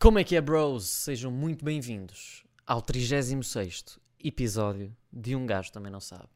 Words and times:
Como 0.00 0.16
é 0.16 0.22
que 0.22 0.36
é, 0.36 0.40
bros? 0.40 0.86
Sejam 0.86 1.28
muito 1.28 1.64
bem-vindos 1.64 2.44
ao 2.64 2.80
36 2.80 3.98
episódio 4.22 4.96
de 5.12 5.34
Um 5.34 5.44
Gajo 5.44 5.72
Também 5.72 5.90
Não 5.90 5.98
Sabe. 5.98 6.28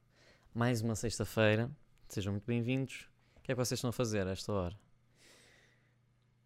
Mais 0.52 0.80
uma 0.82 0.96
sexta-feira, 0.96 1.70
sejam 2.08 2.32
muito 2.32 2.44
bem-vindos. 2.44 3.06
O 3.36 3.40
que 3.40 3.52
é 3.52 3.54
que 3.54 3.64
vocês 3.64 3.78
estão 3.78 3.90
a 3.90 3.92
fazer 3.92 4.26
a 4.26 4.32
esta 4.32 4.52
hora? 4.52 4.76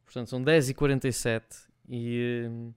Portanto, 0.04 0.28
são 0.28 0.44
10h47 0.44 1.42
e. 1.88 2.48
hum, 2.50 2.74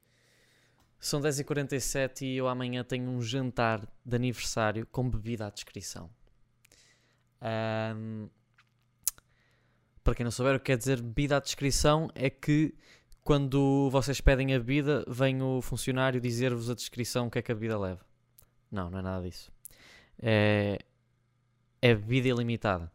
São 0.98 1.20
10h47 1.20 2.22
e 2.22 2.38
eu 2.38 2.48
amanhã 2.48 2.82
tenho 2.82 3.10
um 3.10 3.22
jantar 3.22 3.86
de 4.06 4.16
aniversário 4.16 4.88
com 4.88 5.10
bebida 5.10 5.48
à 5.48 5.50
descrição. 5.50 6.10
Ahm, 7.42 8.30
para 10.02 10.16
quem 10.16 10.24
não 10.24 10.32
souber 10.32 10.56
o 10.56 10.60
que 10.60 10.68
quer 10.68 10.78
dizer 10.78 11.02
bebida 11.02 11.36
à 11.36 11.40
descrição, 11.42 12.10
é 12.16 12.30
que 12.30 12.74
quando 13.30 13.92
vocês 13.92 14.20
pedem 14.20 14.56
a 14.56 14.58
bebida, 14.58 15.06
vem 15.08 15.40
o 15.40 15.62
funcionário 15.62 16.20
dizer-vos 16.20 16.68
a 16.68 16.74
descrição 16.74 17.28
o 17.28 17.30
que 17.30 17.38
é 17.38 17.44
que 17.44 17.52
a 17.52 17.54
bebida 17.54 17.78
leva. 17.78 18.04
Não, 18.72 18.90
não 18.90 18.98
é 18.98 19.02
nada 19.04 19.24
disso. 19.24 19.52
É, 20.18 20.80
é 21.80 21.94
bebida 21.94 22.30
ilimitada. 22.30 22.92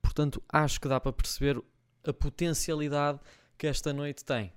Portanto, 0.00 0.40
acho 0.48 0.80
que 0.80 0.86
dá 0.86 1.00
para 1.00 1.12
perceber 1.12 1.60
a 2.06 2.12
potencialidade 2.12 3.18
que 3.58 3.66
esta 3.66 3.92
noite 3.92 4.24
tem. 4.24 4.52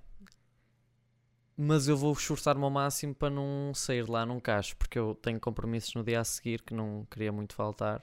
Mas 1.56 1.88
eu 1.88 1.96
vou 1.96 2.12
esforçar-me 2.12 2.62
ao 2.62 2.70
máximo 2.70 3.16
para 3.16 3.28
não 3.28 3.74
sair 3.74 4.04
de 4.04 4.10
lá 4.12 4.24
num 4.24 4.38
cacho, 4.38 4.76
porque 4.76 5.00
eu 5.00 5.16
tenho 5.16 5.40
compromissos 5.40 5.94
no 5.94 6.04
dia 6.04 6.20
a 6.20 6.24
seguir 6.24 6.62
que 6.62 6.72
não 6.72 7.04
queria 7.10 7.32
muito 7.32 7.56
faltar. 7.56 8.00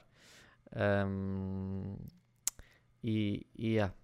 Ahm, 0.70 1.96
e, 3.02 3.46
e 3.56 3.68
yeah. 3.68 3.94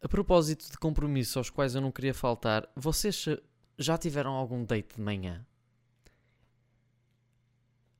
A 0.00 0.08
propósito 0.08 0.70
de 0.70 0.78
compromissos 0.78 1.36
aos 1.36 1.50
quais 1.50 1.74
eu 1.74 1.80
não 1.80 1.90
queria 1.90 2.14
faltar, 2.14 2.68
vocês 2.76 3.26
eh, 3.26 3.40
já 3.76 3.98
tiveram 3.98 4.32
algum 4.32 4.64
date 4.64 4.94
de 4.94 5.00
manhã? 5.00 5.44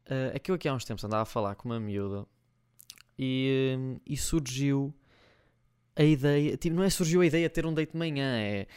Eh, 0.07 0.41
eu 0.47 0.55
aqui 0.55 0.69
há 0.69 0.75
uns 0.75 0.85
tempos 0.85 1.03
andava 1.05 1.23
a 1.23 1.27
falar 1.27 1.57
com 1.57 1.69
uma 1.69 1.81
miúda 1.81 2.25
e, 3.19 3.75
hum, 3.77 4.01
e 4.07 4.17
surgiu 4.17 4.95
a 5.97 6.05
ideia, 6.05 6.57
tipo, 6.57 6.77
não 6.77 6.85
é 6.85 6.91
surgiu 6.91 7.21
a 7.21 7.27
ideia 7.27 7.49
de 7.49 7.55
ter 7.55 7.67
um 7.67 7.75
date 7.75 7.93
de 7.93 7.99
manhã, 7.99 8.39
é 8.39 8.69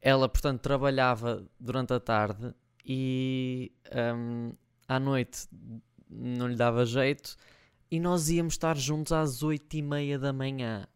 ela, 0.00 0.28
portanto, 0.28 0.60
trabalhava 0.60 1.46
durante 1.58 1.94
a 1.94 2.00
tarde 2.00 2.54
e 2.84 3.72
hum, 4.14 4.52
à 4.86 5.00
noite 5.00 5.48
não 6.10 6.48
lhe 6.48 6.56
dava 6.56 6.84
jeito 6.84 7.34
e 7.90 7.98
nós 7.98 8.28
íamos 8.28 8.54
estar 8.54 8.76
juntos 8.76 9.12
às 9.12 9.42
oito 9.42 9.74
e 9.74 9.82
meia 9.82 10.18
da 10.18 10.32
manhã. 10.32 10.86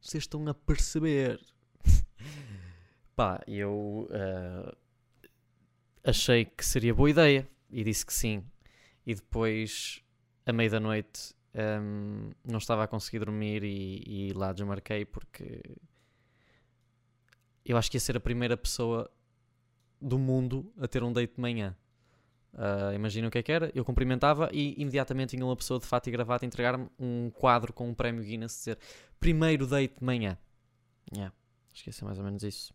Vocês 0.00 0.24
estão 0.24 0.46
a 0.48 0.54
perceber? 0.54 1.38
Pá, 3.14 3.42
eu 3.46 4.08
ah, 4.12 4.74
achei 6.04 6.44
que 6.44 6.64
seria 6.64 6.94
boa 6.94 7.10
ideia 7.10 7.48
e 7.70 7.84
disse 7.84 8.04
que 8.06 8.12
sim. 8.12 8.44
E 9.06 9.14
depois, 9.14 10.02
à 10.46 10.52
meia 10.52 10.70
da 10.70 10.80
noite, 10.80 11.34
hum, 11.54 12.30
não 12.44 12.58
estava 12.58 12.84
a 12.84 12.88
conseguir 12.88 13.18
dormir 13.18 13.62
e, 13.62 14.02
e 14.06 14.32
lá 14.32 14.52
desmarquei 14.52 15.04
porque 15.04 15.60
eu 17.64 17.76
acho 17.76 17.90
que 17.90 17.96
ia 17.96 18.00
ser 18.00 18.16
a 18.16 18.20
primeira 18.20 18.56
pessoa 18.56 19.10
do 20.00 20.18
mundo 20.18 20.72
a 20.78 20.88
ter 20.88 21.02
um 21.02 21.12
date 21.12 21.34
de 21.34 21.40
manhã. 21.40 21.76
Ah, 22.54 22.92
Imagina 22.94 23.28
o 23.28 23.30
que 23.30 23.38
é 23.38 23.42
que 23.42 23.52
era. 23.52 23.70
Eu 23.74 23.84
cumprimentava 23.84 24.50
e 24.52 24.80
imediatamente 24.80 25.36
vinha 25.36 25.44
uma 25.44 25.56
pessoa 25.56 25.78
de 25.78 25.86
fato 25.86 26.08
e 26.08 26.10
gravata 26.10 26.44
entregar-me 26.44 26.88
um 26.98 27.30
quadro 27.30 27.72
com 27.72 27.88
um 27.88 27.94
prémio 27.94 28.22
Guinness 28.22 28.58
dizer 28.58 28.78
primeiro 29.18 29.66
date 29.66 29.98
de 29.98 30.04
manhã. 30.04 30.38
Yeah, 31.12 31.34
ser 31.74 32.04
mais 32.04 32.18
ou 32.18 32.24
menos 32.24 32.42
isso. 32.42 32.72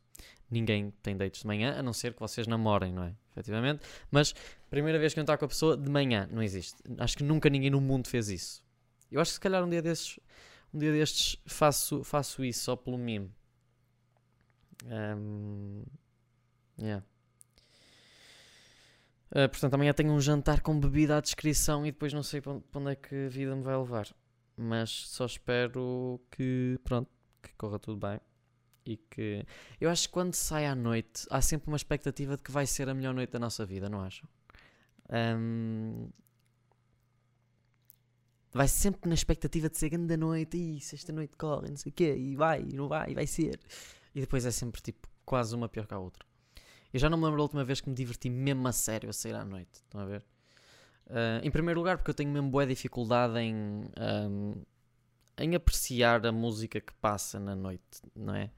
Ninguém 0.49 0.91
tem 1.01 1.17
dates 1.17 1.41
de 1.41 1.47
manhã, 1.47 1.77
a 1.77 1.83
não 1.83 1.91
ser 1.91 2.13
que 2.13 2.19
vocês 2.19 2.47
namorem, 2.47 2.93
não 2.93 3.03
é? 3.03 3.15
Efetivamente. 3.31 3.85
Mas 4.11 4.33
primeira 4.69 4.99
vez 4.99 5.13
que 5.13 5.19
eu 5.19 5.21
entrar 5.21 5.37
com 5.37 5.45
a 5.45 5.47
pessoa 5.47 5.75
de 5.75 5.89
manhã, 5.89 6.27
não 6.31 6.41
existe. 6.41 6.77
Acho 6.97 7.17
que 7.17 7.23
nunca 7.23 7.49
ninguém 7.49 7.69
no 7.69 7.81
mundo 7.81 8.07
fez 8.07 8.29
isso. 8.29 8.63
Eu 9.11 9.19
acho 9.19 9.31
que 9.31 9.35
se 9.35 9.39
calhar 9.39 9.63
um 9.63 9.69
dia 9.69 9.81
destes, 9.81 10.19
um 10.73 10.79
dia 10.79 10.91
destes 10.91 11.37
faço, 11.45 12.03
faço 12.03 12.43
isso 12.43 12.63
só 12.63 12.75
pelo 12.75 12.97
mime. 12.97 13.31
Ahm, 14.87 15.83
yeah. 16.79 17.03
Uh, 19.35 19.49
portanto, 19.49 19.73
amanhã 19.73 19.91
tenho 19.91 20.13
um 20.13 20.21
jantar 20.21 20.61
com 20.61 20.79
bebida 20.79 21.17
à 21.17 21.19
descrição 21.19 21.85
e 21.85 21.91
depois 21.91 22.13
não 22.13 22.23
sei 22.23 22.39
para 22.39 22.53
onde, 22.53 22.91
é 22.91 22.95
que 22.95 23.25
a 23.25 23.29
vida 23.29 23.53
me 23.53 23.63
vai 23.63 23.75
levar. 23.75 24.07
Mas 24.55 24.89
só 24.89 25.25
espero 25.25 26.21
que, 26.31 26.79
pronto, 26.85 27.09
que 27.43 27.53
corra 27.55 27.77
tudo 27.77 28.07
bem. 28.07 28.19
E 28.85 28.95
que. 28.95 29.45
Eu 29.81 29.89
acho 29.89 30.07
que 30.07 30.13
quando 30.13 30.33
sai 30.33 30.65
à 30.65 30.73
noite, 30.73 31.27
há 31.29 31.41
sempre 31.41 31.67
uma 31.67 31.75
expectativa 31.75 32.37
de 32.37 32.43
que 32.43 32.51
vai 32.51 32.65
ser 32.65 32.87
a 32.87 32.93
melhor 32.93 33.13
noite 33.13 33.31
da 33.31 33.39
nossa 33.39 33.65
vida, 33.65 33.89
não 33.89 33.99
acham? 33.99 34.29
Ahm, 35.09 36.07
Vai 38.55 38.69
sempre 38.69 39.09
na 39.09 39.15
expectativa 39.15 39.67
de 39.67 39.77
ser 39.77 39.89
grande 39.89 40.07
da 40.07 40.15
noite, 40.15 40.55
e 40.55 40.79
se 40.79 40.95
esta 40.95 41.11
noite 41.11 41.35
corre, 41.35 41.67
não 41.67 41.75
sei 41.75 41.89
o 41.89 41.93
quê, 41.93 42.15
e 42.15 42.37
vai, 42.37 42.61
e 42.61 42.73
não 42.73 42.87
vai, 42.87 43.11
e 43.11 43.13
vai 43.13 43.27
ser. 43.27 43.59
E 44.15 44.21
depois 44.21 44.45
é 44.45 44.51
sempre 44.51 44.81
tipo 44.81 45.09
quase 45.25 45.53
uma 45.53 45.67
pior 45.67 45.85
que 45.85 45.93
a 45.93 45.99
outra. 45.99 46.25
Eu 46.93 46.99
já 46.99 47.09
não 47.09 47.17
me 47.17 47.23
lembro 47.25 47.37
da 47.37 47.43
última 47.43 47.63
vez 47.63 47.81
que 47.81 47.89
me 47.89 47.95
diverti 47.95 48.29
mesmo 48.29 48.67
a 48.67 48.71
sério 48.71 49.09
a 49.09 49.13
sair 49.13 49.35
à 49.35 49.43
noite. 49.43 49.81
Estão 49.83 50.01
a 50.01 50.05
ver? 50.05 50.23
Ah, 51.09 51.39
em 51.43 51.51
primeiro 51.51 51.79
lugar, 51.79 51.97
porque 51.97 52.11
eu 52.11 52.15
tenho 52.15 52.31
mesmo 52.31 52.49
boa 52.49 52.65
dificuldade 52.65 53.37
em, 53.39 53.83
ahm, 53.97 54.53
em 55.37 55.55
apreciar 55.55 56.25
a 56.25 56.31
música 56.31 56.79
que 56.81 56.93
passa 56.95 57.39
na 57.39 57.55
noite, 57.55 58.01
não 58.15 58.35
é? 58.35 58.49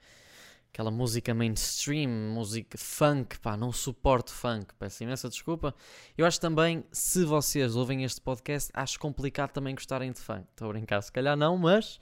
Aquela 0.70 0.92
música 0.92 1.34
mainstream, 1.34 2.10
música 2.10 2.78
funk, 2.78 3.40
pá, 3.40 3.58
não 3.58 3.72
suporto 3.72 4.32
funk, 4.32 4.74
peço 4.78 5.04
imensa 5.04 5.28
desculpa. 5.28 5.74
Eu 6.18 6.26
acho 6.26 6.40
também, 6.40 6.84
se 6.92 7.26
vocês 7.26 7.76
ouvem 7.76 8.04
este 8.04 8.22
podcast, 8.22 8.70
acho 8.74 9.00
complicado 9.00 9.52
também 9.52 9.74
gostarem 9.74 10.12
de 10.12 10.20
funk. 10.20 10.46
Estou 10.52 10.70
a 10.70 10.74
brincar, 10.74 11.02
se 11.02 11.12
calhar 11.12 11.36
não, 11.36 11.58
mas 11.58 12.00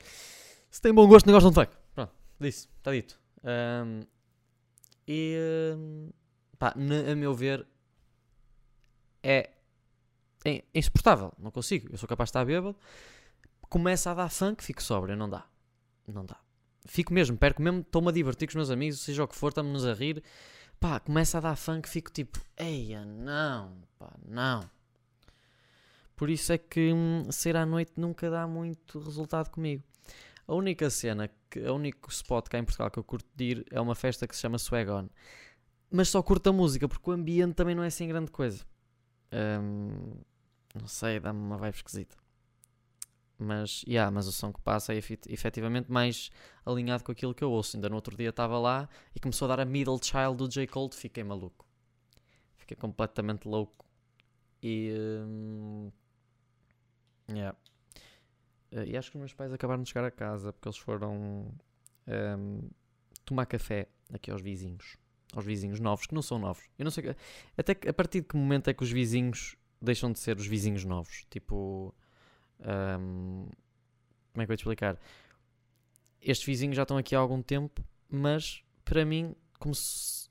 se 0.69 0.81
têm 0.81 0.93
bom 0.93 1.07
gosto, 1.07 1.25
não 1.25 1.33
gostam 1.33 1.51
de 1.51 1.55
funk. 1.55 1.71
Pronto, 1.93 2.13
disse, 2.39 2.67
está 2.77 2.91
dito. 2.91 3.17
Ahm, 3.43 4.01
e, 5.07 5.35
ahm, 5.73 6.09
pá, 6.57 6.73
a 6.75 7.15
meu 7.15 7.33
ver, 7.33 7.65
é, 9.21 9.49
é 10.45 10.63
insuportável. 10.73 11.33
Não 11.39 11.51
consigo. 11.51 11.89
Eu 11.91 11.97
sou 11.97 12.07
capaz 12.07 12.27
de 12.27 12.31
estar 12.31 12.45
bêbado. 12.45 12.75
Começa 13.69 14.11
a 14.11 14.13
dar 14.13 14.29
funk, 14.29 14.63
fico 14.63 14.81
sóbrio. 14.81 15.15
Não 15.15 15.29
dá. 15.29 15.45
Não 16.07 16.25
dá. 16.25 16.39
Fico 16.87 17.13
mesmo, 17.13 17.37
perco 17.37 17.61
mesmo. 17.61 17.79
Estou-me 17.81 18.09
a 18.09 18.11
divertir 18.11 18.47
com 18.47 18.51
os 18.51 18.55
meus 18.55 18.69
amigos, 18.69 18.99
seja 18.99 19.23
o 19.23 19.27
que 19.27 19.35
for, 19.35 19.49
estamos-nos 19.49 19.85
a 19.85 19.93
rir. 19.93 20.23
Pá, 20.79 20.99
começa 20.99 21.37
a 21.37 21.41
dar 21.41 21.55
funk, 21.55 21.89
fico 21.89 22.11
tipo, 22.11 22.39
eia, 22.57 23.03
não, 23.05 23.81
pá, 23.97 24.13
não. 24.27 24.69
Por 26.15 26.29
isso 26.29 26.53
é 26.53 26.57
que 26.57 26.93
hum, 26.93 27.31
sair 27.31 27.55
à 27.55 27.65
noite 27.65 27.93
nunca 27.97 28.29
dá 28.29 28.45
muito 28.47 28.99
resultado 28.99 29.49
comigo. 29.49 29.83
A 30.47 30.53
única 30.53 30.89
cena, 30.89 31.29
que, 31.49 31.59
o 31.59 31.75
único 31.75 32.09
spot 32.11 32.47
cá 32.47 32.59
em 32.59 32.63
Portugal 32.63 32.91
que 32.91 32.99
eu 32.99 33.03
curto 33.03 33.27
de 33.35 33.43
ir 33.45 33.65
é 33.71 33.81
uma 33.81 33.95
festa 33.95 34.27
que 34.27 34.35
se 34.35 34.41
chama 34.41 34.57
Swag 34.57 34.89
On. 34.89 35.07
Mas 35.91 36.09
só 36.09 36.21
curto 36.23 36.49
a 36.49 36.53
música, 36.53 36.87
porque 36.87 37.09
o 37.09 37.13
ambiente 37.13 37.55
também 37.55 37.75
não 37.75 37.83
é 37.83 37.87
assim 37.87 38.07
grande 38.07 38.31
coisa. 38.31 38.65
Hum, 39.33 40.19
não 40.73 40.87
sei, 40.87 41.19
dá-me 41.19 41.39
uma 41.39 41.57
vibe 41.57 41.75
esquisita. 41.75 42.17
Mas, 43.37 43.83
yeah, 43.87 44.09
mas 44.09 44.27
o 44.27 44.31
som 44.31 44.53
que 44.53 44.61
passa 44.61 44.93
é 44.93 44.97
efet- 44.97 45.27
efetivamente 45.29 45.91
mais 45.91 46.31
alinhado 46.65 47.03
com 47.03 47.11
aquilo 47.11 47.33
que 47.33 47.43
eu 47.43 47.51
ouço. 47.51 47.75
Ainda 47.75 47.89
no 47.89 47.95
outro 47.95 48.15
dia 48.15 48.29
estava 48.29 48.57
lá 48.57 48.87
e 49.13 49.19
começou 49.19 49.45
a 49.45 49.55
dar 49.55 49.59
a 49.61 49.65
Middle 49.65 49.99
Child 50.01 50.37
do 50.37 50.47
J. 50.49 50.67
Cole, 50.67 50.91
fiquei 50.93 51.23
maluco. 51.23 51.65
Fiquei 52.57 52.77
completamente 52.77 53.47
louco. 53.47 53.85
E. 54.63 54.91
hum, 55.25 55.91
yeah. 57.29 57.55
Eh, 58.71 58.85
e 58.87 58.97
acho 58.97 59.11
que 59.11 59.17
os 59.17 59.19
meus 59.19 59.33
pais 59.33 59.51
acabaram 59.53 59.83
de 59.83 59.89
chegar 59.89 60.05
a 60.05 60.11
casa 60.11 60.51
porque 60.53 60.67
eles 60.67 60.77
foram 60.77 61.51
hum, 62.07 62.69
tomar 63.23 63.45
café 63.45 63.87
aqui 64.13 64.31
aos 64.31 64.41
vizinhos. 64.41 64.97
Aos 65.33 65.45
vizinhos 65.45 65.79
novos, 65.79 66.05
que 66.05 66.13
não 66.13 66.21
são 66.21 66.39
novos. 66.39 66.63
Eu 66.77 66.85
não 66.85 66.91
sei. 66.91 67.15
Até 67.57 67.75
que, 67.75 67.89
a 67.89 67.93
partir 67.93 68.21
de 68.21 68.27
que 68.27 68.37
momento 68.37 68.69
é 68.69 68.73
que 68.73 68.83
os 68.83 68.91
vizinhos 68.91 69.55
deixam 69.81 70.11
de 70.11 70.19
ser 70.19 70.37
os 70.37 70.47
vizinhos 70.47 70.85
novos? 70.85 71.25
Tipo. 71.29 71.93
hum, 72.59 73.49
como 74.33 74.41
é 74.41 74.45
que 74.45 74.51
eu 74.51 74.53
vou 74.53 74.57
te 74.57 74.61
explicar? 74.61 74.99
Estes 76.21 76.45
vizinhos 76.45 76.75
já 76.75 76.83
estão 76.83 76.97
aqui 76.97 77.15
há 77.15 77.19
algum 77.19 77.41
tempo, 77.41 77.83
mas 78.09 78.63
para 78.83 79.05
mim, 79.05 79.35
como 79.59 79.73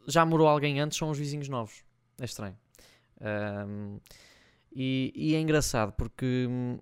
já 0.06 0.24
morou 0.24 0.46
alguém 0.46 0.80
antes, 0.80 0.98
são 0.98 1.10
os 1.10 1.18
vizinhos 1.18 1.48
novos. 1.48 1.84
É 2.18 2.24
estranho. 2.24 2.58
Hum, 3.66 3.98
e, 4.72 5.12
e 5.14 5.34
é 5.34 5.40
engraçado 5.40 5.92
porque 5.92 6.46
hum, 6.48 6.78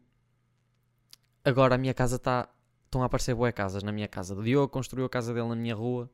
agora 1.44 1.74
a 1.74 1.78
minha 1.78 1.94
casa 1.94 2.16
está. 2.16 2.48
Estão 2.86 3.02
a 3.02 3.06
aparecer 3.06 3.34
boas 3.34 3.54
casas 3.54 3.82
na 3.82 3.90
minha 3.90 4.06
casa. 4.08 4.34
O 4.34 4.42
Diogo 4.42 4.68
construiu 4.68 5.06
a 5.06 5.08
casa 5.08 5.32
dele 5.32 5.48
na 5.48 5.56
minha 5.56 5.74
rua 5.74 6.10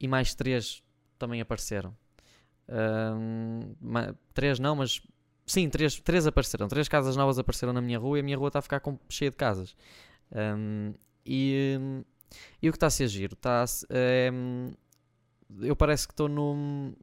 e 0.00 0.06
mais 0.08 0.34
três 0.34 0.82
também 1.18 1.40
apareceram. 1.40 1.96
Ma- 3.80 4.14
três 4.32 4.58
não, 4.58 4.76
mas 4.76 5.00
sim, 5.46 5.68
três, 5.68 5.98
três 6.00 6.26
apareceram. 6.26 6.68
Três 6.68 6.88
casas 6.88 7.16
novas 7.16 7.38
apareceram 7.38 7.72
na 7.72 7.80
minha 7.80 7.98
rua 7.98 8.18
e 8.18 8.20
a 8.20 8.24
minha 8.24 8.36
rua 8.36 8.48
está 8.48 8.58
a 8.58 8.62
ficar 8.62 8.80
com- 8.80 8.98
cheia 9.08 9.30
de 9.30 9.36
casas. 9.36 9.76
Hum, 10.32 10.94
e, 11.24 11.78
E 12.62 12.68
o 12.68 12.72
que 12.72 12.76
está 12.76 12.88
a 12.88 12.90
ser 12.90 13.08
giro? 13.08 13.34
Está 13.34 13.62
a 13.64 13.66
ehm, 13.90 14.72
eu 15.60 15.76
parece 15.76 16.06
que 16.06 16.12
estou 16.14 16.28
num. 16.28 16.94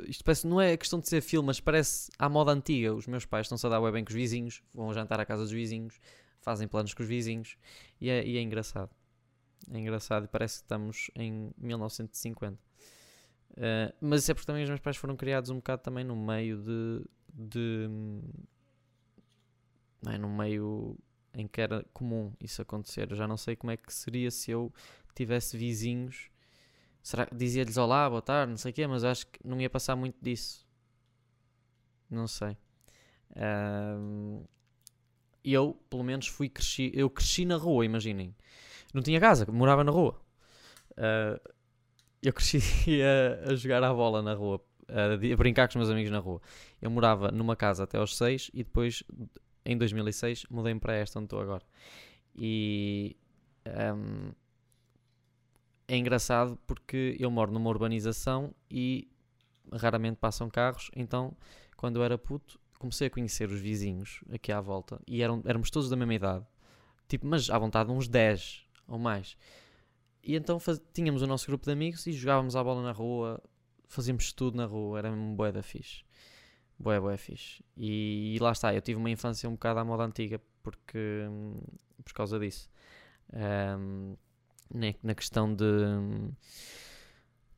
Isto 0.00 0.24
parece, 0.24 0.46
não 0.46 0.60
é 0.60 0.76
questão 0.76 1.00
de 1.00 1.08
ser 1.08 1.20
filme, 1.20 1.46
mas 1.46 1.60
parece 1.60 2.10
à 2.18 2.28
moda 2.28 2.52
antiga. 2.52 2.94
Os 2.94 3.06
meus 3.06 3.24
pais 3.24 3.46
estão-se 3.46 3.66
a 3.66 3.68
dar 3.68 3.80
bem 3.90 4.04
com 4.04 4.10
os 4.10 4.14
vizinhos, 4.14 4.62
vão 4.72 4.92
jantar 4.92 5.18
à 5.18 5.26
casa 5.26 5.42
dos 5.42 5.52
vizinhos, 5.52 6.00
fazem 6.40 6.68
planos 6.68 6.94
com 6.94 7.02
os 7.02 7.08
vizinhos 7.08 7.56
e 8.00 8.08
é, 8.08 8.24
e 8.24 8.36
é 8.36 8.40
engraçado. 8.40 8.90
É 9.72 9.78
engraçado 9.78 10.24
e 10.24 10.28
parece 10.28 10.58
que 10.58 10.64
estamos 10.64 11.10
em 11.16 11.52
1950. 11.58 12.58
Eh, 13.56 13.94
mas 14.00 14.22
isso 14.22 14.32
é 14.32 14.34
porque 14.34 14.46
também 14.46 14.62
os 14.62 14.68
meus 14.68 14.80
pais 14.80 14.96
foram 14.96 15.16
criados 15.16 15.50
um 15.50 15.56
bocado 15.56 15.82
também 15.82 16.04
no 16.04 16.16
meio 16.16 16.58
de. 16.62 17.04
de 17.32 17.88
não 20.02 20.12
é? 20.12 20.18
No 20.18 20.28
meio 20.28 20.98
em 21.32 21.46
que 21.48 21.60
era 21.60 21.84
comum 21.92 22.32
isso 22.40 22.62
acontecer. 22.62 23.10
Eu 23.10 23.16
já 23.16 23.26
não 23.26 23.36
sei 23.36 23.56
como 23.56 23.70
é 23.70 23.76
que 23.76 23.92
seria 23.92 24.30
se 24.30 24.50
eu 24.50 24.72
tivesse 25.14 25.56
vizinhos. 25.56 26.30
Será 27.04 27.26
que 27.26 27.34
dizia-lhes 27.34 27.76
olá, 27.76 28.08
boa 28.08 28.22
tarde, 28.22 28.50
não 28.52 28.56
sei 28.56 28.70
o 28.70 28.74
quê, 28.74 28.86
mas 28.86 29.04
acho 29.04 29.26
que 29.26 29.38
não 29.46 29.60
ia 29.60 29.68
passar 29.68 29.94
muito 29.94 30.16
disso. 30.22 30.66
Não 32.08 32.26
sei. 32.26 32.56
Ahm, 33.36 34.42
eu, 35.44 35.78
pelo 35.90 36.02
menos, 36.02 36.28
fui 36.28 36.48
cresci, 36.48 36.90
eu 36.94 37.10
cresci 37.10 37.44
na 37.44 37.56
rua, 37.56 37.84
imaginem. 37.84 38.34
Não 38.94 39.02
tinha 39.02 39.20
casa, 39.20 39.44
morava 39.52 39.84
na 39.84 39.92
rua. 39.92 40.18
Ah, 40.96 41.38
eu 42.22 42.32
cresci 42.32 42.58
a, 43.04 43.50
a 43.50 43.54
jogar 43.54 43.84
à 43.84 43.92
bola 43.92 44.22
na 44.22 44.32
rua, 44.32 44.64
a, 44.88 45.12
a 45.12 45.36
brincar 45.36 45.68
com 45.68 45.72
os 45.72 45.76
meus 45.76 45.90
amigos 45.90 46.10
na 46.10 46.20
rua. 46.20 46.40
Eu 46.80 46.90
morava 46.90 47.30
numa 47.30 47.54
casa 47.54 47.84
até 47.84 47.98
aos 47.98 48.16
6 48.16 48.50
e 48.54 48.64
depois, 48.64 49.04
em 49.66 49.76
2006, 49.76 50.46
mudei-me 50.50 50.80
para 50.80 50.94
esta 50.94 51.18
onde 51.18 51.26
estou 51.26 51.40
agora. 51.40 51.64
E 52.34 53.14
ahm, 53.66 54.32
é 55.88 55.96
engraçado 55.96 56.58
porque 56.66 57.16
eu 57.18 57.30
moro 57.30 57.52
numa 57.52 57.68
urbanização 57.70 58.54
e 58.70 59.08
raramente 59.72 60.16
passam 60.18 60.48
carros, 60.50 60.90
então 60.96 61.36
quando 61.76 61.96
eu 61.96 62.04
era 62.04 62.18
puto 62.18 62.60
comecei 62.78 63.06
a 63.08 63.10
conhecer 63.10 63.48
os 63.50 63.60
vizinhos 63.60 64.20
aqui 64.32 64.52
à 64.52 64.60
volta 64.60 65.00
e 65.06 65.22
eram, 65.22 65.42
éramos 65.46 65.70
todos 65.70 65.88
da 65.88 65.96
mesma 65.96 66.14
idade, 66.14 66.46
tipo, 67.08 67.26
mas 67.26 67.50
à 67.50 67.58
vontade 67.58 67.90
uns 67.90 68.08
10 68.08 68.66
ou 68.86 68.98
mais. 68.98 69.36
E 70.22 70.36
então 70.36 70.58
faz- 70.58 70.80
tínhamos 70.92 71.22
o 71.22 71.26
nosso 71.26 71.46
grupo 71.46 71.66
de 71.66 71.72
amigos 71.72 72.06
e 72.06 72.12
jogávamos 72.12 72.56
a 72.56 72.64
bola 72.64 72.82
na 72.82 72.92
rua, 72.92 73.42
fazíamos 73.88 74.32
tudo 74.32 74.56
na 74.56 74.66
rua, 74.66 74.98
era 74.98 75.10
mesmo 75.10 75.34
bué 75.36 75.52
da 75.52 75.62
fixe. 75.62 76.02
Bué, 76.78 77.00
bué 77.00 77.16
fixe. 77.16 77.62
E, 77.76 78.34
e 78.36 78.38
lá 78.40 78.52
está, 78.52 78.74
eu 78.74 78.80
tive 78.82 78.98
uma 78.98 79.10
infância 79.10 79.48
um 79.48 79.52
bocado 79.52 79.80
à 79.80 79.84
moda 79.84 80.04
antiga 80.04 80.40
porque, 80.62 80.98
hum, 81.28 81.60
por 82.04 82.12
causa 82.14 82.38
disso. 82.38 82.68
Ahm, 83.32 84.16
na, 84.74 84.94
na 85.02 85.14
questão 85.14 85.54
de, 85.54 85.64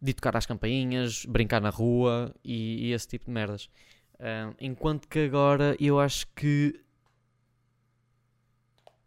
de 0.01 0.15
tocar 0.15 0.37
às 0.37 0.47
campainhas, 0.47 1.25
brincar 1.27 1.61
na 1.61 1.71
rua 1.71 2.35
e, 2.45 2.89
e 2.89 2.93
esse 2.93 3.09
tipo 3.09 3.27
de 3.27 3.33
merdas. 3.33 3.71
Ahm, 4.19 4.55
enquanto 4.61 5.09
que 5.09 5.19
agora 5.21 5.77
eu 5.81 5.99
acho 6.01 6.27
que 6.35 6.81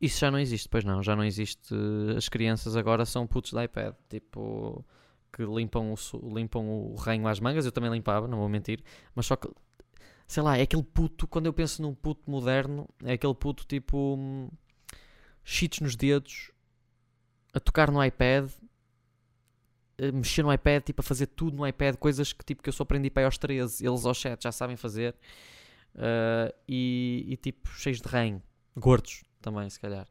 isso 0.02 0.20
já 0.20 0.32
não 0.32 0.40
existe, 0.40 0.70
pois 0.70 0.84
não, 0.84 1.04
já 1.04 1.16
não 1.16 1.24
existe. 1.24 1.74
As 2.16 2.30
crianças 2.30 2.76
agora 2.76 3.06
são 3.06 3.28
putos 3.28 3.52
de 3.52 3.64
iPad, 3.64 3.94
tipo, 4.10 4.86
que 5.34 5.44
limpam 5.44 5.94
o, 5.94 6.34
limpam 6.34 6.66
o 6.66 6.96
ranho 6.96 7.28
às 7.28 7.40
mangas, 7.40 7.66
eu 7.66 7.72
também 7.72 7.92
limpava, 7.92 8.28
não 8.28 8.40
vou 8.40 8.50
mentir, 8.50 8.82
mas 9.14 9.26
só 9.26 9.36
que, 9.36 9.50
sei 10.28 10.42
lá, 10.44 10.58
é 10.58 10.62
aquele 10.62 10.84
puto, 10.84 11.28
quando 11.28 11.48
eu 11.48 11.54
penso 11.54 11.82
num 11.82 11.94
puto 11.94 12.30
moderno, 12.30 12.88
é 13.04 13.14
aquele 13.14 13.36
puto 13.36 13.66
tipo, 13.66 14.16
hum, 14.18 14.50
cheats 15.44 15.82
nos 15.82 15.96
dedos, 15.96 16.52
a 17.54 17.60
tocar 17.60 17.92
no 17.92 18.04
iPad, 18.04 18.50
a 19.98 20.12
mexer 20.12 20.44
no 20.44 20.54
iPad, 20.54 20.84
tipo, 20.84 21.02
a 21.02 21.04
fazer 21.04 21.28
tudo 21.28 21.58
no 21.58 21.68
iPad, 21.68 21.96
coisas 21.96 22.32
que, 22.32 22.44
tipo, 22.46 22.64
que 22.64 22.70
eu 22.70 22.74
só 22.74 22.84
aprendi 22.84 23.10
para 23.10 23.22
aí 23.22 23.26
aos 23.26 23.38
13, 23.38 23.86
eles 23.86 24.06
aos 24.06 24.20
7 24.20 24.44
já 24.44 24.52
sabem 24.52 24.78
fazer, 24.78 25.16
ah, 25.96 26.54
e, 26.68 27.26
e, 27.28 27.38
tipo, 27.38 27.70
cheios 27.70 28.02
de 28.02 28.08
ranho, 28.08 28.42
gordos 28.76 29.24
também, 29.42 29.70
se 29.70 29.80
calhar. 29.80 30.08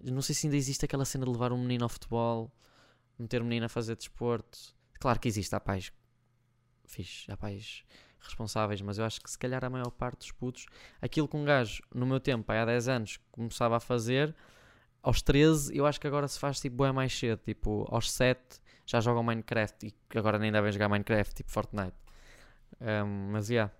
Não 0.00 0.22
sei 0.22 0.34
se 0.34 0.46
ainda 0.46 0.56
existe 0.56 0.84
aquela 0.84 1.04
cena 1.04 1.24
de 1.24 1.30
levar 1.30 1.52
um 1.52 1.58
menino 1.58 1.84
ao 1.84 1.88
futebol, 1.88 2.52
meter 3.18 3.42
o 3.42 3.44
menino 3.44 3.66
a 3.66 3.68
fazer 3.68 3.96
desporto. 3.96 4.58
Claro 5.00 5.18
que 5.18 5.28
existe, 5.28 5.54
há 5.54 5.60
pais 5.60 5.92
fixe, 6.86 7.30
há 7.30 7.36
pais 7.36 7.84
responsáveis, 8.20 8.80
mas 8.80 8.98
eu 8.98 9.04
acho 9.04 9.20
que 9.20 9.30
se 9.30 9.38
calhar 9.38 9.64
a 9.64 9.70
maior 9.70 9.90
parte 9.90 10.18
dos 10.18 10.32
putos, 10.32 10.66
aquilo 11.00 11.28
que 11.28 11.36
um 11.36 11.44
gajo, 11.44 11.82
no 11.94 12.06
meu 12.06 12.18
tempo, 12.18 12.50
há 12.50 12.64
10 12.64 12.88
anos, 12.88 13.18
começava 13.30 13.76
a 13.76 13.80
fazer, 13.80 14.34
aos 15.02 15.22
13, 15.22 15.76
eu 15.76 15.86
acho 15.86 16.00
que 16.00 16.06
agora 16.06 16.28
se 16.28 16.38
faz 16.38 16.60
tipo 16.60 16.76
bué 16.76 16.92
mais 16.92 17.16
cedo, 17.16 17.40
tipo 17.44 17.86
aos 17.90 18.10
7 18.10 18.60
já 18.86 19.00
jogam 19.00 19.22
Minecraft 19.22 19.86
e 19.86 20.18
agora 20.18 20.38
nem 20.38 20.50
devem 20.50 20.72
jogar 20.72 20.88
Minecraft, 20.88 21.34
tipo 21.34 21.50
Fortnite. 21.50 21.96
Um, 22.80 23.32
mas 23.32 23.50
yeah, 23.50 23.72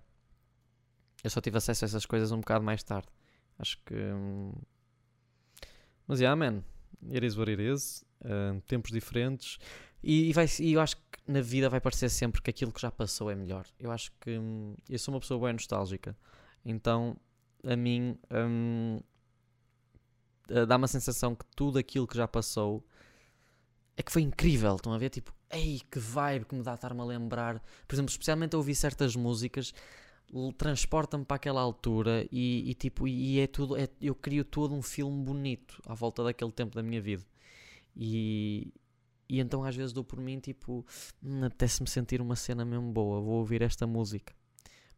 eu 1.23 1.29
só 1.29 1.41
tive 1.41 1.57
acesso 1.57 1.83
a 1.83 1.87
essas 1.87 2.05
coisas 2.05 2.31
um 2.31 2.39
bocado 2.39 2.63
mais 2.63 2.83
tarde. 2.83 3.07
Acho 3.57 3.77
que. 3.85 3.95
hum, 3.95 4.53
Mas 6.07 6.19
yeah, 6.19 6.35
man, 6.35 6.63
it 7.11 7.25
is 7.25 7.37
what 7.37 7.51
it 7.51 7.61
is. 7.61 8.05
Uh, 8.23 8.61
tempos 8.61 8.91
diferentes. 8.91 9.57
E, 10.01 10.29
e 10.29 10.33
vai, 10.33 10.45
e 10.59 10.73
eu 10.73 10.81
acho 10.81 10.95
que 10.95 11.03
na 11.27 11.41
vida 11.41 11.69
vai 11.69 11.81
parecer 11.81 12.09
sempre 12.09 12.41
que 12.41 12.49
aquilo 12.49 12.71
que 12.71 12.81
já 12.81 12.91
passou 12.91 13.29
é 13.29 13.35
melhor. 13.35 13.65
Eu 13.79 13.91
acho 13.91 14.11
que 14.21 14.37
hum, 14.37 14.75
eu 14.89 14.97
sou 14.99 15.13
uma 15.13 15.19
pessoa 15.19 15.45
bem 15.45 15.53
nostálgica. 15.53 16.15
Então, 16.63 17.17
a 17.65 17.75
mim, 17.75 18.17
hum, 18.31 18.99
eh, 20.49 20.65
dá-me 20.65 20.85
a 20.85 20.87
sensação 20.87 21.35
que 21.35 21.45
tudo 21.55 21.77
aquilo 21.79 22.07
que 22.07 22.17
já 22.17 22.27
passou 22.27 22.83
é 23.97 24.03
que 24.03 24.11
foi 24.11 24.21
incrível. 24.21 24.75
Estão 24.75 24.93
a 24.93 24.97
ver? 24.97 25.09
Tipo, 25.09 25.33
ei, 25.51 25.81
que 25.91 25.99
vibe 25.99 26.45
que 26.45 26.55
me 26.55 26.63
dá 26.63 26.73
estar-me 26.75 27.01
a 27.01 27.03
lembrar. 27.05 27.61
Por 27.87 27.95
exemplo, 27.95 28.11
especialmente 28.11 28.55
a 28.55 28.57
ouvir 28.57 28.75
certas 28.75 29.15
músicas, 29.15 29.73
transporta-me 30.57 31.25
para 31.25 31.35
aquela 31.37 31.61
altura 31.61 32.27
e, 32.31 32.69
e 32.69 32.73
tipo, 32.75 33.07
e 33.07 33.39
é 33.39 33.47
tudo, 33.47 33.75
é- 33.75 33.89
eu 34.01 34.13
crio 34.15 34.45
todo 34.45 34.73
um 34.75 34.81
filme 34.81 35.23
bonito 35.23 35.81
à 35.87 35.93
volta 35.95 36.23
daquele 36.23 36.51
tempo 36.51 36.75
da 36.75 36.83
minha 36.83 37.01
vida. 37.01 37.25
E, 37.95 38.73
e 39.27 39.39
então 39.39 39.63
às 39.63 39.75
vezes 39.75 39.91
dou 39.93 40.03
por 40.03 40.19
mim, 40.19 40.39
tipo, 40.39 40.85
"Hum, 41.23 41.45
apetece-me 41.45 41.89
sentir 41.89 42.21
uma 42.21 42.35
cena 42.35 42.63
mesmo 42.65 42.91
boa, 42.91 43.19
vou 43.21 43.35
ouvir 43.39 43.61
esta 43.61 43.87
música. 43.87 44.33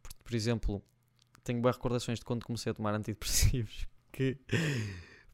Por, 0.04 0.14
por 0.24 0.36
exemplo, 0.36 0.84
tenho 1.44 1.62
boas 1.62 1.76
recordações 1.78 2.20
de 2.20 2.26
quando 2.26 2.46
comecei 2.46 2.72
a 2.72 2.76
tomar 2.76 2.94
antidepressivos, 2.96 3.88
que 4.12 4.38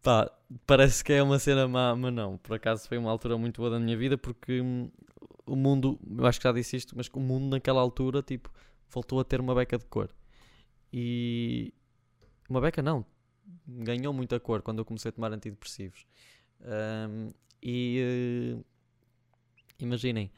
pá, 0.08 0.32
parece 0.66 1.04
que 1.04 1.12
é 1.12 1.22
uma 1.22 1.38
cena 1.38 1.68
má, 1.68 1.94
mas 1.94 2.14
não, 2.14 2.38
por 2.38 2.56
acaso 2.56 2.88
foi 2.88 2.98
uma 2.98 3.12
altura 3.12 3.38
muito 3.38 3.58
boa 3.60 3.72
da 3.72 3.78
minha 3.78 3.98
vida 3.98 4.18
porque 4.18 4.62
hum, 4.62 4.90
o 5.46 5.54
mundo, 5.54 6.00
eu 6.18 6.26
acho 6.26 6.40
que 6.40 6.46
já 6.46 6.54
disse 6.54 6.78
isto, 6.78 6.96
mas 6.96 7.10
o 7.14 7.20
mundo 7.20 7.52
naquela 7.52 7.82
altura, 7.82 8.24
tipo, 8.24 8.50
voltou 8.90 9.20
a 9.20 9.26
ter 9.26 9.42
uma 9.42 9.54
beca 9.54 9.78
de 9.78 9.84
cor. 9.86 10.10
E 10.94 11.74
uma 12.50 12.62
beca 12.62 12.82
não, 12.82 13.06
ganhou 13.68 14.14
muita 14.14 14.40
cor 14.40 14.62
quando 14.62 14.80
eu 14.80 14.86
comecei 14.86 15.10
a 15.10 15.12
tomar 15.12 15.34
antidepressivos. 15.34 16.06
Ahm, 16.62 17.32
e 17.62 18.00
eh, 18.00 18.64
imaginem, 19.80 20.32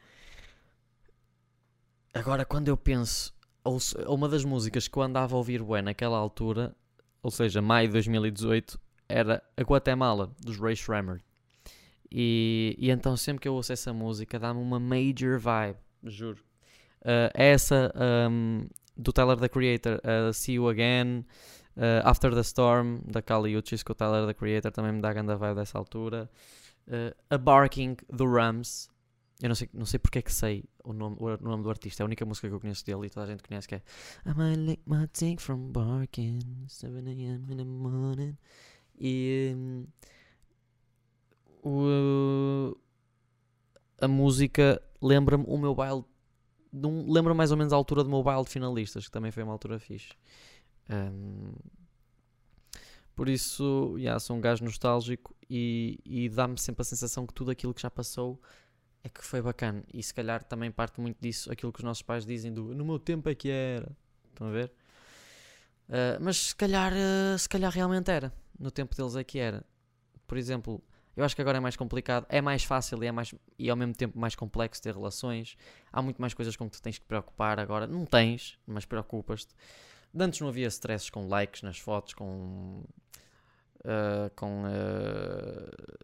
agora 2.12 2.44
quando 2.44 2.68
eu 2.68 2.76
penso, 2.76 3.32
ouço- 3.64 3.96
uma 4.08 4.28
das 4.28 4.44
músicas 4.44 4.88
que 4.88 4.96
eu 4.98 5.02
andava 5.02 5.34
a 5.34 5.38
ouvir 5.38 5.62
bué 5.62 5.80
naquela 5.82 6.18
altura, 6.18 6.74
ou 7.22 7.30
seja, 7.30 7.62
maio 7.62 7.88
de 7.88 7.92
2018, 7.92 8.80
era 9.10 9.42
a 9.56 9.62
Guatemala, 9.62 10.30
dos 10.40 10.58
Ray 10.58 10.76
Schremer. 10.76 11.20
E, 12.10 12.74
e 12.78 12.90
então 12.90 13.16
sempre 13.16 13.42
que 13.42 13.48
eu 13.48 13.54
ouço 13.54 13.72
essa 13.72 13.92
música 13.92 14.38
dá-me 14.38 14.60
uma 14.60 14.80
major 14.80 15.38
vibe, 15.38 15.78
juro. 16.04 16.42
Uh, 17.02 17.30
essa 17.32 17.92
um, 18.30 18.66
do 18.96 19.12
Tyler 19.12 19.38
the 19.38 19.48
Creator, 19.48 20.00
uh, 20.04 20.32
See 20.32 20.54
You 20.54 20.68
Again, 20.68 21.24
uh, 21.76 22.04
After 22.04 22.34
the 22.34 22.40
Storm, 22.40 23.00
da 23.06 23.22
Kali 23.22 23.56
Uchis, 23.56 23.82
que 23.82 23.92
o 23.92 23.94
Tyler 23.94 24.26
the 24.26 24.34
Creator 24.34 24.72
também 24.72 24.92
me 24.92 25.00
dá 25.00 25.12
grande 25.12 25.34
vibe 25.34 25.54
dessa 25.54 25.78
altura. 25.78 26.30
A 27.28 27.38
Barking 27.38 27.96
do 28.08 28.26
Rams, 28.26 28.88
eu 29.40 29.48
não 29.48 29.54
sei, 29.54 29.68
não 29.72 29.86
sei 29.86 30.00
porque 30.00 30.18
é 30.18 30.22
que 30.22 30.32
sei 30.32 30.64
o 30.82 30.92
nome, 30.92 31.16
o 31.20 31.36
nome 31.36 31.62
do 31.62 31.70
artista, 31.70 32.02
é 32.02 32.04
a 32.04 32.06
única 32.06 32.24
música 32.26 32.48
que 32.48 32.54
eu 32.54 32.58
conheço 32.58 32.84
dele 32.84 33.06
e 33.06 33.10
toda 33.10 33.26
a 33.26 33.28
gente 33.28 33.44
conhece 33.44 33.68
que 33.68 33.76
é 33.76 33.82
I 34.26 34.34
might 34.34 34.60
lick 34.60 34.82
my 34.86 35.06
from 35.38 35.70
barking 35.70 36.40
7am 36.66 37.50
in 37.50 37.56
the 37.56 37.64
morning. 37.64 38.36
E 39.00 39.52
hum, 39.56 39.86
o, 41.64 42.76
a 44.00 44.08
música 44.08 44.80
lembra-me 45.00 45.44
o 45.46 45.58
meu 45.58 45.74
baile. 45.74 46.04
um- 46.74 47.12
Lembra 47.12 47.34
mais 47.34 47.50
ou 47.50 47.56
menos 47.56 47.72
a 47.72 47.76
altura 47.76 48.04
do 48.04 48.10
meu 48.10 48.22
baile 48.22 48.44
de 48.44 48.50
finalistas, 48.50 49.06
que 49.06 49.12
também 49.12 49.30
foi 49.32 49.42
uma 49.42 49.52
altura 49.52 49.78
fixe. 49.78 50.10
Hum, 50.90 51.52
por 53.14 53.28
isso, 53.28 53.96
yeah, 53.98 54.18
sou 54.18 54.36
um 54.36 54.40
gajo 54.40 54.64
nostálgico 54.64 55.34
e, 55.48 55.98
e 56.04 56.28
dá-me 56.28 56.58
sempre 56.58 56.82
a 56.82 56.84
sensação 56.84 57.26
que 57.26 57.34
tudo 57.34 57.50
aquilo 57.50 57.74
que 57.74 57.82
já 57.82 57.90
passou 57.90 58.40
é 59.04 59.08
que 59.08 59.24
foi 59.24 59.42
bacana. 59.42 59.84
E 59.92 60.02
se 60.02 60.14
calhar 60.14 60.44
também 60.44 60.70
parte 60.70 61.00
muito 61.00 61.18
disso 61.20 61.52
aquilo 61.52 61.72
que 61.72 61.80
os 61.80 61.84
nossos 61.84 62.02
pais 62.02 62.26
dizem 62.26 62.52
do 62.52 62.74
no 62.74 62.84
meu 62.84 62.98
tempo 62.98 63.28
é 63.28 63.34
que 63.34 63.50
era. 63.50 63.90
Estão 64.32 64.48
a 64.48 64.50
ver? 64.52 64.72
Ah, 65.88 66.18
mas 66.20 66.36
se 66.48 66.54
calhar, 66.56 66.92
ah, 66.94 67.36
se 67.38 67.48
calhar 67.48 67.72
realmente 67.72 68.10
era. 68.10 68.32
No 68.60 68.70
tempo 68.70 68.94
deles 68.94 69.16
é 69.16 69.24
que 69.24 69.38
era. 69.38 69.64
Por 70.26 70.38
exemplo, 70.38 70.80
Eu 71.16 71.24
acho 71.24 71.34
que 71.34 71.42
agora 71.42 71.58
é 71.58 71.60
mais 71.60 71.76
complicado, 71.76 72.24
é 72.28 72.40
mais 72.40 72.62
fácil 72.64 73.02
e, 73.02 73.06
é 73.06 73.12
mais, 73.12 73.34
e 73.58 73.68
ao 73.68 73.76
mesmo 73.76 73.94
tempo 73.94 74.18
mais 74.18 74.34
complexo 74.34 74.80
ter 74.80 74.94
relações. 74.94 75.56
Há 75.92 76.00
muito 76.00 76.20
mais 76.20 76.32
coisas 76.34 76.56
com 76.56 76.64
que 76.70 76.76
tu 76.76 76.82
tens 76.82 76.98
que 76.98 77.04
preocupar 77.04 77.58
agora. 77.58 77.86
Não 77.86 78.06
tens, 78.06 78.58
mas 78.66 78.84
preocupas-te. 78.84 79.54
Antes 80.18 80.40
não 80.40 80.48
havia 80.48 80.68
stresses 80.68 81.10
com 81.10 81.28
likes 81.28 81.62
nas 81.62 81.78
fotos, 81.78 82.14
com. 82.14 82.84
Uh, 83.80 84.30
com. 84.36 84.64
Uh, 84.64 85.98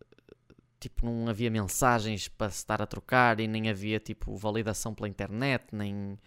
tipo, 0.80 1.06
não 1.06 1.28
havia 1.28 1.50
mensagens 1.50 2.28
para 2.28 2.50
se 2.50 2.58
estar 2.58 2.82
a 2.82 2.86
trocar 2.86 3.40
e 3.40 3.46
nem 3.48 3.70
havia 3.70 3.98
tipo 4.00 4.36
validação 4.36 4.94
pela 4.94 5.08
internet, 5.08 5.64
nem. 5.72 6.18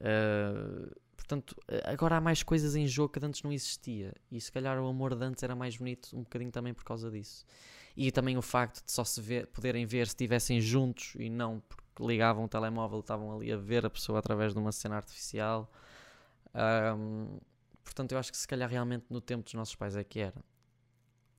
Uh, 0.00 0.94
portanto, 1.24 1.56
agora 1.84 2.16
há 2.16 2.20
mais 2.20 2.42
coisas 2.42 2.76
em 2.76 2.86
jogo 2.86 3.12
que 3.14 3.24
antes 3.24 3.42
não 3.42 3.50
existia. 3.50 4.12
E 4.30 4.38
se 4.40 4.52
calhar 4.52 4.78
o 4.78 4.86
amor 4.86 5.14
de 5.14 5.24
antes 5.24 5.42
era 5.42 5.56
mais 5.56 5.76
bonito, 5.76 6.14
um 6.14 6.22
bocadinho 6.22 6.50
também 6.50 6.74
por 6.74 6.84
causa 6.84 7.10
disso. 7.10 7.46
E 7.96 8.12
também 8.12 8.36
o 8.36 8.42
facto 8.42 8.84
de 8.84 8.92
só 8.92 9.04
se 9.04 9.20
ver, 9.20 9.46
poderem 9.46 9.86
ver 9.86 10.06
se 10.06 10.12
estivessem 10.12 10.60
juntos 10.60 11.14
e 11.16 11.30
não 11.30 11.60
porque 11.60 12.04
ligavam 12.04 12.44
o 12.44 12.48
telemóvel 12.48 12.98
e 12.98 13.00
estavam 13.00 13.34
ali 13.34 13.52
a 13.52 13.56
ver 13.56 13.86
a 13.86 13.90
pessoa 13.90 14.18
através 14.18 14.52
de 14.52 14.58
uma 14.58 14.70
cena 14.70 14.96
artificial. 14.96 15.72
Um, 16.54 17.38
portanto, 17.82 18.12
eu 18.12 18.18
acho 18.18 18.30
que 18.30 18.36
se 18.36 18.46
calhar 18.46 18.68
realmente 18.68 19.06
no 19.08 19.20
tempo 19.20 19.44
dos 19.44 19.54
nossos 19.54 19.74
pais 19.74 19.96
é 19.96 20.04
que 20.04 20.20
era. 20.20 20.44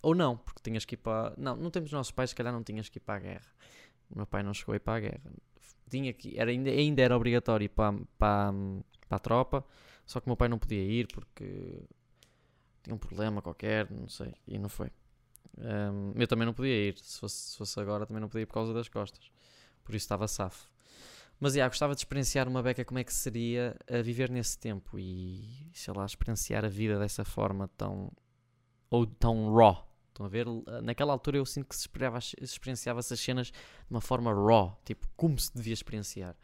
Ou 0.01 0.15
não, 0.15 0.38
porque 0.38 0.62
tinhas 0.63 0.84
que 0.84 0.96
ir 0.96 0.98
para. 0.98 1.34
Não, 1.38 1.56
no 1.56 1.70
tempo 1.70 1.84
dos 1.84 1.94
nossos 1.94 2.12
pais, 2.12 2.32
se 2.32 2.36
calhar 2.36 2.54
não 2.54 2.63
tinhas 2.63 2.89
que 2.89 2.98
ir 2.98 3.01
para 3.01 3.15
a 3.15 3.20
guerra. 3.20 3.56
O 4.10 4.18
meu 4.18 4.25
pai 4.25 4.42
não 4.42 4.54
chegou 4.54 4.74
a 4.74 4.75
ir 4.77 4.80
para 4.80 4.98
a 4.98 5.00
guerra. 5.00 5.32
Tinha 5.89 6.13
que, 6.13 6.39
era, 6.39 6.50
ainda, 6.50 6.70
ainda 6.70 7.01
era 7.01 7.15
obrigatório 7.15 7.65
ir 7.65 7.70
para, 7.70 7.96
para, 8.18 8.54
para 9.08 9.18
a 9.18 9.20
tropa, 9.20 9.66
só 10.06 10.20
que 10.20 10.28
meu 10.28 10.36
pai 10.38 10.48
não 10.48 10.58
podia 10.58 10.84
ir 10.84 11.08
porque 11.08 11.84
tinha 12.84 12.96
um 12.96 13.00
problema 13.00 13.42
qualquer, 13.42 13.90
não 13.90 14.08
sei, 14.08 14.34
e 14.48 14.58
não 14.60 14.70
foi. 14.70 14.92
Um, 15.58 16.14
eu 16.16 16.28
também 16.28 16.46
não 16.46 16.54
podia 16.54 16.90
ir, 16.90 16.98
se 17.00 17.20
fosse, 17.20 17.52
se 17.52 17.58
fosse 17.58 17.80
agora 17.80 18.06
também 18.06 18.22
não 18.22 18.28
podia 18.28 18.44
ir 18.44 18.46
por 18.46 18.54
causa 18.54 18.74
das 18.74 18.90
costas. 18.90 19.32
Por 19.84 19.96
isso 19.96 20.06
estava 20.06 20.28
safo. 20.28 20.70
Mas, 21.40 21.54
yeah, 21.54 21.70
gostava 21.70 21.94
de 21.94 22.00
experienciar 22.00 22.48
uma 22.48 22.64
beca 22.64 22.86
como 22.86 23.00
é 23.00 23.04
que 23.04 23.14
seria 23.14 23.76
a 23.92 24.02
viver 24.02 24.30
nesse 24.30 24.58
tempo 24.58 24.98
e, 24.98 25.70
sei 25.74 25.94
lá, 25.94 26.06
experienciar 26.06 26.64
a 26.64 26.70
vida 26.70 26.98
dessa 26.98 27.26
forma 27.26 27.68
tão... 27.78 28.12
ou 28.90 29.06
tão 29.06 29.54
raw. 29.54 29.86
Estão 30.10 30.26
a 30.26 30.30
ver? 30.30 30.46
Naquela 30.82 31.12
altura 31.12 31.38
eu 31.38 31.46
sinto 31.46 31.68
que 31.68 31.76
se 31.76 31.90
experienciava 32.42 33.00
essas 33.00 33.20
cenas 33.20 33.48
de 33.48 33.54
uma 33.90 34.00
forma 34.00 34.34
raw, 34.34 34.80
tipo, 34.86 35.06
como 35.18 35.38
se 35.38 35.54
devia 35.54 35.74
experienciar. 35.74 36.36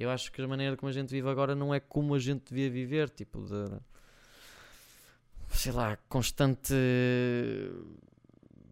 Eu 0.00 0.10
acho 0.10 0.30
que 0.30 0.40
a 0.40 0.48
maneira 0.48 0.76
como 0.76 0.88
a 0.88 0.92
gente 0.92 1.10
vive 1.10 1.28
agora 1.28 1.54
não 1.54 1.74
é 1.74 1.80
como 1.80 2.14
a 2.14 2.18
gente 2.18 2.50
devia 2.50 2.70
viver, 2.70 3.10
tipo, 3.10 3.40
de... 3.42 3.80
sei 5.50 5.72
lá, 5.72 5.96
constante 6.08 6.74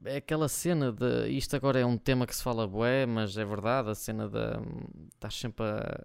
é 0.07 0.17
aquela 0.17 0.49
cena 0.49 0.93
de. 0.93 1.29
Isto 1.29 1.57
agora 1.57 1.81
é 1.81 1.85
um 1.85 1.99
tema 1.99 2.27
que 2.27 2.35
se 2.35 2.43
fala 2.43 2.67
bué, 2.67 3.07
mas 3.07 3.37
é 3.37 3.45
verdade, 3.45 3.91
a 3.91 3.95
cena 3.95 4.29
da. 4.29 4.61
Estás 5.15 5.35
sempre 5.35 5.65
a. 5.67 6.05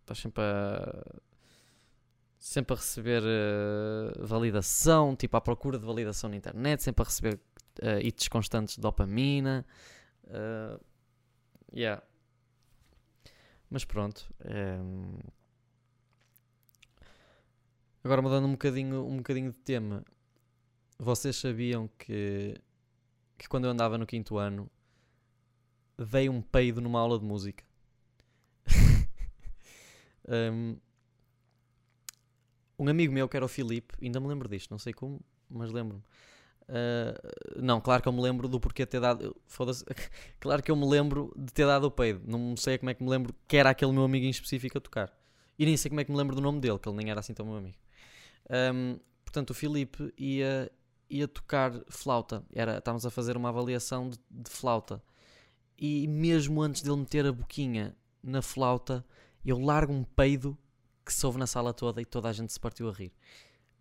Estás 0.00 0.18
sempre 0.18 0.42
a. 0.42 1.04
Sempre 2.38 2.74
a 2.74 2.76
receber 2.76 3.22
uh, 3.22 4.26
validação, 4.26 5.16
tipo 5.16 5.34
à 5.36 5.40
procura 5.40 5.78
de 5.78 5.86
validação 5.86 6.28
na 6.28 6.36
internet, 6.36 6.82
sempre 6.82 7.02
a 7.02 7.06
receber 7.06 7.40
uh, 7.80 7.98
hits 8.02 8.28
constantes 8.28 8.74
de 8.74 8.82
dopamina. 8.82 9.64
Uh, 10.24 10.78
yeah. 11.74 12.02
Mas 13.74 13.84
pronto. 13.84 14.32
Um... 14.44 15.18
Agora 18.04 18.22
mudando 18.22 18.46
um 18.46 18.52
bocadinho, 18.52 19.04
um 19.04 19.16
bocadinho 19.16 19.50
de 19.50 19.58
tema, 19.58 20.04
vocês 20.96 21.34
sabiam 21.34 21.90
que, 21.98 22.54
que 23.36 23.48
quando 23.48 23.64
eu 23.64 23.72
andava 23.72 23.98
no 23.98 24.06
quinto 24.06 24.38
ano 24.38 24.70
veio 25.98 26.30
um 26.30 26.40
peido 26.40 26.80
numa 26.80 27.00
aula 27.00 27.18
de 27.18 27.24
música? 27.24 27.64
um, 30.28 30.76
um, 32.78 32.88
amigo 32.88 33.12
meu 33.12 33.28
que 33.28 33.36
era 33.36 33.44
o 33.44 33.48
Filipe, 33.48 33.96
ainda 34.00 34.20
me 34.20 34.28
lembro 34.28 34.48
disto, 34.48 34.70
não 34.70 34.78
sei 34.78 34.92
como, 34.92 35.20
mas 35.50 35.72
lembro-me. 35.72 36.04
Uh, 36.68 37.62
não, 37.62 37.80
claro 37.80 38.02
que 38.02 38.08
eu 38.08 38.12
me 38.12 38.20
lembro 38.20 38.48
do 38.48 38.58
porquê 38.58 38.86
ter 38.86 39.00
dado. 39.00 39.36
Foda-se. 39.46 39.84
claro 40.40 40.62
que 40.62 40.70
eu 40.70 40.76
me 40.76 40.86
lembro 40.86 41.32
de 41.36 41.52
ter 41.52 41.66
dado 41.66 41.84
o 41.84 41.90
peido. 41.90 42.22
Não 42.26 42.56
sei 42.56 42.78
como 42.78 42.90
é 42.90 42.94
que 42.94 43.02
me 43.02 43.10
lembro 43.10 43.34
que 43.46 43.56
era 43.56 43.70
aquele 43.70 43.92
meu 43.92 44.04
amigo 44.04 44.24
em 44.24 44.30
específico 44.30 44.78
a 44.78 44.80
tocar. 44.80 45.12
E 45.58 45.64
nem 45.64 45.76
sei 45.76 45.88
como 45.88 46.00
é 46.00 46.04
que 46.04 46.10
me 46.10 46.16
lembro 46.16 46.34
do 46.34 46.42
nome 46.42 46.60
dele, 46.60 46.78
que 46.78 46.88
ele 46.88 46.96
nem 46.96 47.10
era 47.10 47.20
assim 47.20 47.34
tão 47.34 47.46
meu 47.46 47.56
amigo. 47.56 47.76
Um, 48.50 48.98
portanto, 49.24 49.50
o 49.50 49.54
Filipe 49.54 50.12
ia, 50.18 50.70
ia 51.08 51.28
tocar 51.28 51.72
flauta. 51.88 52.44
Era, 52.52 52.78
estávamos 52.78 53.06
a 53.06 53.10
fazer 53.10 53.36
uma 53.36 53.50
avaliação 53.50 54.08
de, 54.08 54.18
de, 54.30 54.50
flauta. 54.50 55.02
E 55.78 56.06
mesmo 56.08 56.62
antes 56.62 56.82
dele 56.82 56.96
meter 56.96 57.26
a 57.26 57.32
boquinha 57.32 57.96
na 58.22 58.42
flauta, 58.42 59.04
eu 59.44 59.58
largo 59.58 59.92
um 59.92 60.02
peido 60.02 60.56
que 61.04 61.12
se 61.12 61.24
ouve 61.26 61.38
na 61.38 61.46
sala 61.46 61.72
toda 61.72 62.00
e 62.00 62.04
toda 62.04 62.28
a 62.28 62.32
gente 62.32 62.52
se 62.52 62.58
partiu 62.58 62.88
a 62.88 62.92
rir. 62.92 63.12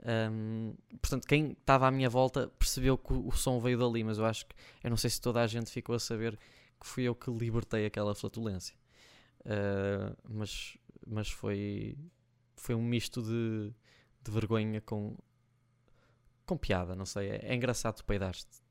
Um, 0.05 0.73
portanto, 1.01 1.25
quem 1.25 1.51
estava 1.51 1.87
à 1.87 1.91
minha 1.91 2.09
volta 2.09 2.51
percebeu 2.59 2.97
que 2.97 3.13
o, 3.13 3.27
o 3.27 3.31
som 3.31 3.59
veio 3.59 3.77
dali, 3.77 4.03
mas 4.03 4.17
eu 4.17 4.25
acho 4.25 4.45
que 4.45 4.55
eu 4.83 4.89
não 4.89 4.97
sei 4.97 5.09
se 5.09 5.21
toda 5.21 5.41
a 5.41 5.47
gente 5.47 5.71
ficou 5.71 5.95
a 5.95 5.99
saber 5.99 6.37
que 6.79 6.85
fui 6.85 7.03
eu 7.03 7.15
que 7.15 7.31
libertei 7.31 7.85
aquela 7.85 8.13
flatulência. 8.13 8.75
Uh, 9.45 10.15
mas 10.29 10.77
mas 11.07 11.29
foi, 11.29 11.97
foi 12.55 12.75
um 12.75 12.81
misto 12.81 13.21
de, 13.21 13.73
de 14.21 14.31
vergonha 14.31 14.81
com, 14.81 15.17
com 16.45 16.57
piada, 16.57 16.95
não 16.95 17.05
sei. 17.05 17.29
É, 17.29 17.51
é 17.51 17.55
engraçado 17.55 17.97
tu 17.97 18.05
peidaste. 18.05 18.61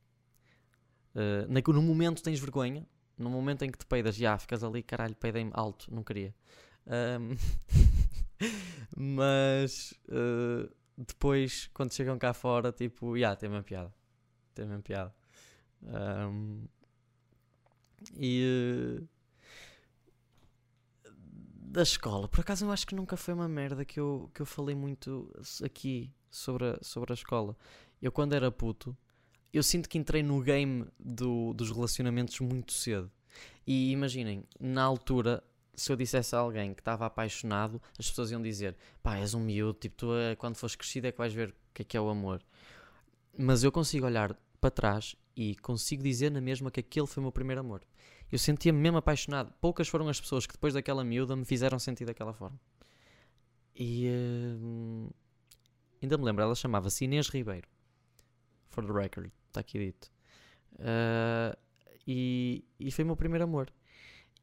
Uh, 1.15 1.73
no 1.73 1.83
momento 1.83 2.23
tens 2.23 2.41
vergonha, 2.41 2.87
no 3.19 3.29
momento 3.29 3.63
em 3.65 3.71
que 3.71 3.79
te 3.79 3.87
peidas, 3.87 4.17
já 4.17 4.39
ficas 4.39 4.65
ali, 4.65 4.83
caralho, 4.83 5.15
peidei-me 5.15 5.51
alto, 5.55 5.93
não 5.95 6.03
queria. 6.03 6.35
Um, 6.87 7.37
mas 8.97 9.95
uh, 10.09 10.71
depois, 10.97 11.71
quando 11.73 11.93
chegam 11.93 12.19
cá 12.19 12.33
fora, 12.35 12.73
tipo, 12.73 13.19
já, 13.19 13.35
tem 13.35 13.49
uma 13.49 13.63
piada. 13.63 13.93
Tem 14.55 14.65
uma 14.65 14.81
piada. 14.81 15.15
Um, 15.83 16.67
e 18.17 19.01
uh, 19.01 19.09
da 21.73 21.83
escola, 21.83 22.29
por 22.29 22.41
acaso 22.41 22.65
eu 22.67 22.71
acho 22.71 22.87
que 22.87 22.95
nunca 22.95 23.17
foi 23.17 23.33
uma 23.35 23.49
merda 23.49 23.85
que 23.85 23.99
eu, 23.99 24.31
que 24.35 24.43
eu 24.43 24.47
falei 24.47 24.75
muito 24.75 25.33
aqui 25.65 26.13
sobre 26.31 26.69
a, 26.69 26.79
sobre 26.83 27.13
a 27.13 27.15
escola. 27.15 27.57
Eu, 28.01 28.13
quando 28.13 28.35
era 28.35 28.51
puto, 28.51 28.97
eu 29.53 29.63
sinto 29.63 29.89
que 29.89 29.99
entrei 29.99 30.23
no 30.23 30.41
game 30.41 30.87
do, 30.99 31.53
dos 31.55 31.71
relacionamentos 31.71 32.39
muito 32.41 32.73
cedo. 32.73 33.11
E 33.67 33.91
imaginem, 33.93 34.45
na 34.59 34.83
altura, 34.83 35.43
se 35.75 35.91
eu 35.91 35.97
dissesse 35.97 36.35
a 36.35 36.39
alguém 36.39 36.75
que 36.75 36.81
estava 36.81 37.07
apaixonado, 37.07 37.81
as 37.99 38.09
pessoas 38.09 38.31
iam 38.31 38.43
dizer: 38.43 38.77
pá, 39.03 39.17
és 39.17 39.35
um 39.35 39.41
miúdo, 39.41 39.79
tipo, 39.79 39.97
tu 39.97 40.15
eh, 40.15 40.37
quando 40.37 40.57
fores 40.57 40.77
crescido 40.77 41.07
é 41.07 41.13
que 41.13 41.19
vais 41.19 41.33
ver 41.33 41.51
o 41.51 41.55
que 41.75 41.83
é 41.83 41.85
que 41.85 41.97
é 41.97 42.01
o 42.01 42.09
amor. 42.09 42.43
Mas 43.39 43.65
eu 43.65 43.73
consigo 43.73 44.07
olhar 44.07 44.37
para 44.61 44.71
trás 44.71 45.17
e 45.37 45.57
consigo 45.57 46.03
dizer 46.03 46.31
na 46.31 46.41
mesma 46.41 46.71
que 46.71 46.81
aquele 46.81 47.07
foi 47.07 47.21
o 47.21 47.25
meu 47.25 47.33
primeiro 47.33 47.61
amor. 47.61 47.83
Eu 48.31 48.39
sentia-me 48.39 48.79
mesmo 48.79 48.99
apaixonado. 48.99 49.53
Poucas 49.61 49.89
foram 49.89 50.09
as 50.09 50.21
pessoas 50.21 50.47
que 50.47 50.53
depois 50.55 50.75
daquela 50.75 51.05
miúda 51.05 51.35
me 51.37 51.45
fizeram 51.45 51.79
sentir 51.79 52.05
daquela 52.05 52.33
forma. 52.33 52.59
E. 53.75 54.09
Uh, 54.09 55.11
Ainda 56.03 56.19
me 56.19 56.25
lembro, 56.25 56.43
ela 56.43 56.55
chamava-se 56.55 57.05
Inês 57.05 57.29
Ribeiro. 57.29 57.69
For 58.71 58.85
the 58.85 58.93
record, 58.93 59.31
está 59.47 59.61
aqui 59.61 59.79
dito. 59.79 60.11
Uh, 60.75 61.57
e, 62.07 62.65
e 62.81 62.91
foi 62.91 63.05
o 63.05 63.07
meu 63.07 63.17
primeiro 63.17 63.45
amor. 63.45 63.73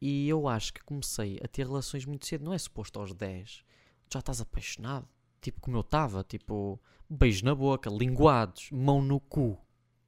E 0.00 0.28
eu 0.28 0.48
acho 0.48 0.72
que 0.72 0.82
comecei 0.82 1.38
a 1.44 1.48
ter 1.48 1.66
relações 1.66 2.06
muito 2.06 2.26
cedo. 2.26 2.44
Não 2.44 2.54
é 2.54 2.58
suposto 2.58 2.98
aos 2.98 3.12
10. 3.12 3.64
Já 4.12 4.18
estás 4.20 4.40
apaixonado. 4.40 5.06
Tipo 5.40 5.60
como 5.60 5.76
eu 5.76 5.82
estava. 5.82 6.24
Tipo, 6.24 6.80
beijo 7.08 7.44
na 7.44 7.54
boca, 7.54 7.90
linguados, 7.90 8.70
mão 8.70 9.02
no 9.02 9.20
cu. 9.20 9.58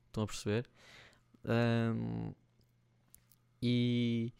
Estão 0.06 0.24
a 0.24 0.26
perceber? 0.26 0.68
Um, 1.44 2.32
e, 3.60 4.32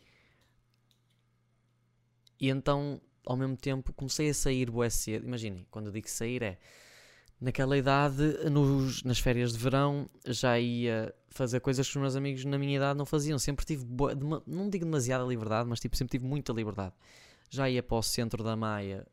e 2.40 2.48
então, 2.48 3.00
ao 3.26 3.36
mesmo 3.36 3.56
tempo, 3.56 3.92
comecei 3.92 4.30
a 4.30 4.34
sair 4.34 4.70
bué 4.70 4.88
cedo. 4.88 5.26
Imaginem, 5.26 5.66
quando 5.70 5.86
eu 5.86 5.92
digo 5.92 6.08
sair 6.08 6.42
é 6.42 6.58
naquela 7.40 7.76
idade, 7.76 8.22
nos, 8.50 9.02
nas 9.02 9.18
férias 9.18 9.52
de 9.52 9.58
verão, 9.58 10.08
já 10.26 10.58
ia 10.58 11.14
fazer 11.32 11.60
coisas 11.60 11.86
que 11.86 11.96
os 11.96 12.00
meus 12.00 12.16
amigos 12.16 12.44
na 12.44 12.58
minha 12.58 12.76
idade 12.76 12.98
não 12.98 13.06
faziam. 13.06 13.38
Sempre 13.38 13.64
tive, 13.64 13.84
não 14.46 14.68
digo 14.68 14.84
demasiada 14.84 15.24
liberdade, 15.24 15.68
mas 15.68 15.80
tipo, 15.80 15.96
sempre 15.96 16.18
tive 16.18 16.26
muita 16.26 16.52
liberdade. 16.52 16.94
Já 17.50 17.68
ia 17.68 17.82
para 17.82 17.96
o 17.96 18.02
centro 18.02 18.42
da 18.42 18.56
Maia, 18.56 19.06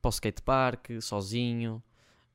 para 0.00 0.08
o 0.08 0.10
skatepark, 0.10 1.00
sozinho. 1.00 1.82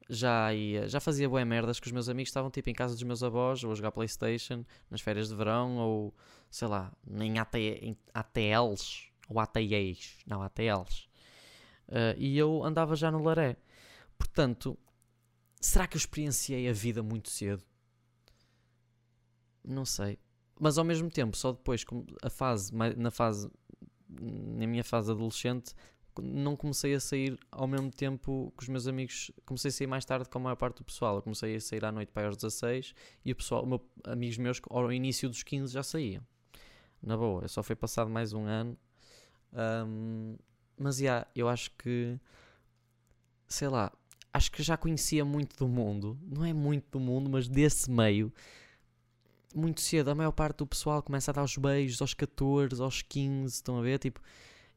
Já 0.09 0.53
ia, 0.53 0.87
já 0.87 0.99
fazia 0.99 1.29
boas 1.29 1.45
merdas 1.47 1.79
que 1.79 1.87
os 1.87 1.93
meus 1.93 2.09
amigos 2.09 2.29
estavam 2.29 2.51
tipo 2.51 2.69
em 2.69 2.73
casa 2.73 2.93
dos 2.93 3.03
meus 3.03 3.23
avós, 3.23 3.63
ou 3.63 3.71
a 3.71 3.75
jogar 3.75 3.91
Playstation, 3.91 4.65
nas 4.89 5.01
férias 5.01 5.29
de 5.29 5.35
verão, 5.35 5.77
ou 5.77 6.13
sei 6.49 6.67
lá, 6.67 6.91
em, 7.19 7.39
AT, 7.39 7.55
em 7.55 7.97
ATLs, 8.13 9.07
ou 9.29 9.39
ATEs, 9.39 10.17
não, 10.27 10.41
ATLs. 10.41 11.07
Uh, 11.87 12.17
e 12.17 12.37
eu 12.37 12.63
andava 12.63 12.95
já 12.95 13.09
no 13.11 13.23
Laré. 13.23 13.55
Portanto, 14.17 14.77
será 15.59 15.87
que 15.87 15.95
eu 15.95 15.99
experienciei 15.99 16.67
a 16.67 16.73
vida 16.73 17.01
muito 17.01 17.29
cedo? 17.29 17.63
Não 19.63 19.85
sei. 19.85 20.19
Mas 20.59 20.77
ao 20.77 20.83
mesmo 20.83 21.09
tempo, 21.09 21.35
só 21.35 21.51
depois, 21.51 21.83
a 22.21 22.29
fase, 22.29 22.71
na 22.97 23.11
fase, 23.11 23.49
na 24.09 24.67
minha 24.67 24.83
fase 24.83 25.11
adolescente, 25.11 25.73
não 26.21 26.55
comecei 26.55 26.93
a 26.93 26.99
sair 26.99 27.39
ao 27.51 27.67
mesmo 27.67 27.89
tempo 27.89 28.53
que 28.55 28.63
os 28.63 28.69
meus 28.69 28.87
amigos. 28.87 29.31
Comecei 29.45 29.69
a 29.69 29.71
sair 29.71 29.87
mais 29.87 30.05
tarde 30.05 30.29
com 30.29 30.37
a 30.37 30.41
maior 30.41 30.55
parte 30.55 30.77
do 30.77 30.83
pessoal. 30.83 31.15
Eu 31.15 31.21
comecei 31.21 31.55
a 31.55 31.61
sair 31.61 31.83
à 31.83 31.91
noite 31.91 32.11
para 32.11 32.27
aos 32.27 32.37
16 32.37 32.93
e 33.25 33.31
o 33.31 33.35
pessoal, 33.35 33.65
meu, 33.65 33.83
amigos 34.03 34.37
meus, 34.37 34.61
ao 34.69 34.91
início 34.91 35.27
dos 35.29 35.41
15 35.41 35.73
já 35.73 35.81
saíam. 35.81 36.23
Na 37.01 37.17
boa, 37.17 37.47
só 37.47 37.63
foi 37.63 37.75
passado 37.75 38.09
mais 38.09 38.31
um 38.31 38.45
ano. 38.45 38.77
Um, 39.53 40.37
mas 40.77 40.97
já, 40.97 41.03
yeah, 41.03 41.27
eu 41.35 41.49
acho 41.49 41.71
que. 41.71 42.19
Sei 43.47 43.67
lá, 43.67 43.91
acho 44.33 44.51
que 44.51 44.63
já 44.63 44.77
conhecia 44.77 45.25
muito 45.25 45.55
do 45.57 45.67
mundo. 45.67 46.17
Não 46.21 46.45
é 46.45 46.53
muito 46.53 46.91
do 46.91 46.99
mundo, 46.99 47.29
mas 47.29 47.47
desse 47.47 47.89
meio. 47.89 48.31
Muito 49.53 49.81
cedo, 49.81 50.09
a 50.09 50.15
maior 50.15 50.31
parte 50.31 50.57
do 50.57 50.67
pessoal 50.67 51.03
começa 51.03 51.31
a 51.31 51.33
dar 51.33 51.43
os 51.43 51.55
beijos 51.57 52.01
aos 52.01 52.13
14, 52.13 52.81
aos 52.81 53.01
15, 53.01 53.53
estão 53.53 53.77
a 53.77 53.81
ver? 53.81 53.99
Tipo 53.99 54.19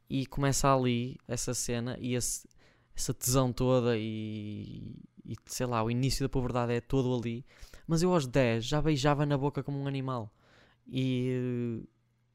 e 0.08 0.26
começa 0.26 0.72
ali 0.72 1.18
essa 1.26 1.52
cena 1.54 1.96
e 2.00 2.14
esse, 2.14 2.48
essa 2.94 3.12
tesão 3.12 3.52
toda 3.52 3.96
e, 3.98 4.94
e, 5.24 5.36
sei 5.46 5.66
lá, 5.66 5.82
o 5.82 5.90
início 5.90 6.24
da 6.24 6.28
puberdade 6.28 6.72
é 6.72 6.80
todo 6.80 7.14
ali. 7.14 7.44
Mas 7.86 8.02
eu 8.02 8.12
aos 8.12 8.26
10 8.26 8.64
já 8.64 8.80
beijava 8.80 9.26
na 9.26 9.36
boca 9.36 9.62
como 9.62 9.78
um 9.78 9.86
animal 9.86 10.32
e, 10.86 11.82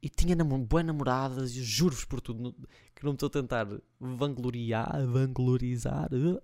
e 0.01 0.09
tinha 0.09 0.35
namo 0.35 0.57
boas 0.59 0.85
namoradas 0.85 1.55
e 1.55 1.63
juro-vos 1.63 2.05
por 2.05 2.21
tudo 2.21 2.53
que 2.95 3.03
não 3.03 3.11
me 3.11 3.15
estou 3.15 3.27
a 3.27 3.29
tentar 3.29 3.67
vangloriar, 3.99 5.05
vanglorizar, 5.07 6.09
uh, 6.13 6.41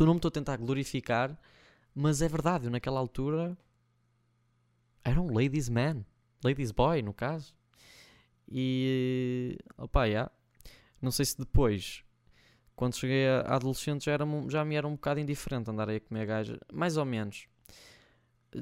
não 0.00 0.14
me 0.14 0.18
estou 0.18 0.28
a 0.28 0.32
tentar 0.32 0.56
glorificar, 0.56 1.36
mas 1.94 2.20
é 2.20 2.28
verdade, 2.28 2.66
eu 2.66 2.70
naquela 2.70 3.00
altura 3.00 3.56
era 5.06 5.20
um 5.20 5.32
ladies 5.32 5.68
man, 5.68 6.04
ladies 6.42 6.72
boy 6.72 7.00
no 7.00 7.14
caso. 7.14 7.54
E 8.48 9.56
opa, 9.78 10.04
yeah, 10.06 10.30
não 11.00 11.10
sei 11.10 11.24
se 11.24 11.38
depois, 11.38 12.04
quando 12.74 12.96
cheguei 12.96 13.28
a 13.28 13.40
adolescente, 13.54 14.06
já, 14.06 14.12
era, 14.12 14.24
já 14.48 14.64
me 14.64 14.74
era 14.74 14.86
um 14.86 14.92
bocado 14.92 15.20
indiferente 15.20 15.70
andar 15.70 15.88
aí 15.88 15.96
a 15.96 16.00
comer 16.00 16.26
gaja. 16.26 16.58
Mais 16.72 16.96
ou 16.96 17.04
menos. 17.04 17.46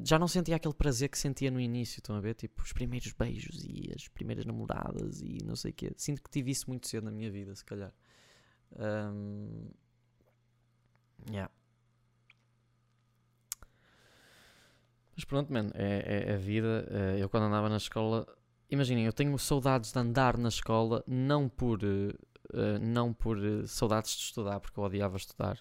Já 0.04 0.18
não 0.18 0.26
sentia 0.26 0.56
aquele 0.56 0.74
prazer 0.74 1.08
que 1.08 1.18
sentia 1.18 1.50
no 1.50 1.60
início, 1.60 2.00
estão 2.00 2.16
a 2.16 2.20
ver? 2.20 2.34
Tipo, 2.34 2.62
os 2.62 2.72
primeiros 2.72 3.12
beijos 3.12 3.64
e 3.64 3.92
as 3.94 4.08
primeiras 4.08 4.44
namoradas 4.44 5.20
e 5.20 5.38
não 5.44 5.54
sei 5.56 5.70
o 5.70 5.74
quê. 5.74 5.92
Sinto 5.96 6.22
que 6.22 6.30
tive 6.30 6.50
isso 6.50 6.68
muito 6.68 6.88
cedo 6.88 7.04
na 7.04 7.10
minha 7.10 7.30
vida, 7.30 7.54
se 7.54 7.64
calhar. 7.64 7.92
Um... 8.76 9.68
Yeah. 11.30 11.50
Mas 15.14 15.24
pronto, 15.24 15.52
mano, 15.52 15.70
é, 15.74 16.26
é 16.28 16.34
a 16.34 16.36
vida. 16.36 16.86
Eh, 16.90 17.16
eu 17.20 17.28
quando 17.28 17.44
andava 17.44 17.68
na 17.68 17.76
escola 17.76 18.26
imaginem, 18.74 19.06
eu 19.06 19.12
tenho 19.12 19.36
saudades 19.38 19.92
de 19.92 19.98
andar 19.98 20.36
na 20.36 20.48
escola, 20.48 21.02
não 21.06 21.48
por, 21.48 21.82
uh, 21.82 22.78
não 22.80 23.12
por 23.12 23.38
saudades 23.66 24.12
de 24.16 24.22
estudar, 24.22 24.60
porque 24.60 24.78
eu 24.78 24.84
odiava 24.84 25.16
estudar. 25.16 25.58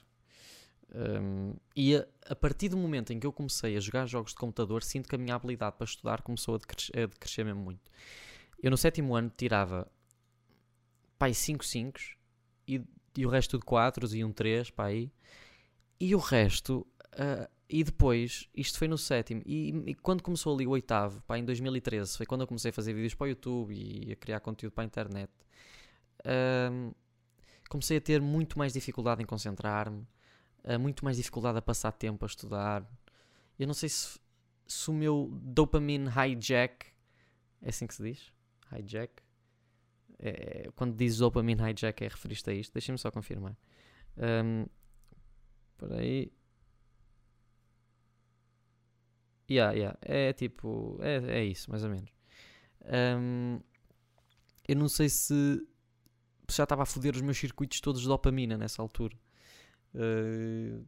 Um, 0.95 1.55
e 1.75 1.95
a, 1.95 2.05
a, 2.29 2.35
partir 2.35 2.69
do 2.69 2.77
momento 2.77 3.11
em 3.11 3.19
que 3.19 3.25
eu 3.25 3.33
comecei 3.33 3.75
a 3.75 3.79
jogar 3.79 4.05
jogos 4.05 4.31
de 4.31 4.37
computador, 4.37 4.83
sinto 4.83 5.09
que 5.09 5.15
a 5.15 5.17
minha 5.17 5.33
habilidade 5.33 5.75
para 5.75 5.85
estudar 5.85 6.21
começou 6.21 6.55
a 6.55 6.57
decrescer, 6.59 7.03
a 7.03 7.07
decrescer 7.07 7.43
mesmo 7.45 7.61
muito. 7.61 7.91
Eu 8.61 8.69
no 8.69 8.77
sétimo 8.77 9.15
ano 9.15 9.31
tirava 9.35 9.89
pai 11.17 11.33
5 11.33 11.65
5 11.65 11.99
e, 12.67 12.81
e 13.17 13.25
o 13.25 13.29
resto 13.29 13.57
de 13.57 13.65
4 13.65 14.15
e 14.15 14.23
um 14.23 14.31
3 14.31 14.69
pai. 14.69 15.11
E 15.99 16.13
o 16.13 16.19
resto 16.19 16.85
e 17.69 17.83
depois, 17.83 18.49
isto 18.53 18.77
foi 18.77 18.87
no 18.87 18.97
sétimo, 18.97 19.41
e, 19.45 19.69
e, 19.87 19.95
quando 19.95 20.21
começou 20.21 20.53
ali 20.53 20.67
o 20.67 20.71
oitavo, 20.71 21.21
pá, 21.21 21.37
em 21.37 21.45
2013, 21.45 22.17
foi 22.17 22.25
quando 22.25 22.41
eu 22.41 22.47
comecei 22.47 22.69
a 22.69 22.73
fazer 22.73 22.93
vídeos 22.93 23.15
para 23.15 23.25
o 23.25 23.27
YouTube 23.29 23.73
e 23.73 24.11
a 24.11 24.15
criar 24.15 24.39
conteúdo 24.41 24.73
para 24.73 24.83
a 24.83 24.85
internet, 24.85 25.31
um, 26.71 26.91
comecei 27.69 27.97
a 27.97 28.01
ter 28.01 28.21
muito 28.21 28.57
mais 28.59 28.73
dificuldade 28.73 29.23
em 29.23 29.25
concentrar-me, 29.25 30.05
uh, 30.65 30.79
muito 30.79 31.03
mais 31.03 31.17
dificuldade 31.17 31.57
a 31.57 31.61
passar 31.61 31.91
tempo 31.91 32.23
a 32.25 32.27
estudar. 32.27 32.85
Eu 33.57 33.67
não 33.67 33.73
sei 33.73 33.89
se, 33.89 34.19
se 34.67 34.89
o 34.89 34.93
meu 34.93 35.29
dopamine 35.41 36.09
hijack, 36.09 36.87
é 37.61 37.69
assim 37.69 37.87
que 37.87 37.95
se 37.95 38.03
diz? 38.03 38.31
Hijack? 38.71 39.23
É, 40.19 40.69
quando 40.75 40.95
dizes 40.95 41.19
dopamine 41.19 41.61
hijack 41.71 42.03
é 42.03 42.07
referiste 42.07 42.49
a 42.49 42.53
isto? 42.53 42.73
Deixem-me 42.73 42.97
só 42.99 43.09
confirmar. 43.09 43.57
Um, 44.17 44.65
aí 45.97 46.31
Yeah, 49.53 49.73
yeah. 49.73 49.97
É 50.01 50.33
tipo. 50.33 50.97
É, 51.01 51.39
é 51.39 51.45
isso, 51.45 51.69
mais 51.69 51.83
ou 51.83 51.89
menos. 51.89 52.09
Um, 52.85 53.59
eu 54.67 54.75
não 54.75 54.89
sei 54.89 55.09
se 55.09 55.65
já 56.49 56.63
estava 56.63 56.83
a 56.83 56.85
foder 56.85 57.15
os 57.15 57.21
meus 57.21 57.37
circuitos 57.37 57.79
todos 57.79 58.01
de 58.01 58.07
dopamina 58.07 58.57
nessa 58.57 58.81
altura. 58.81 59.15
Uh, 59.93 60.85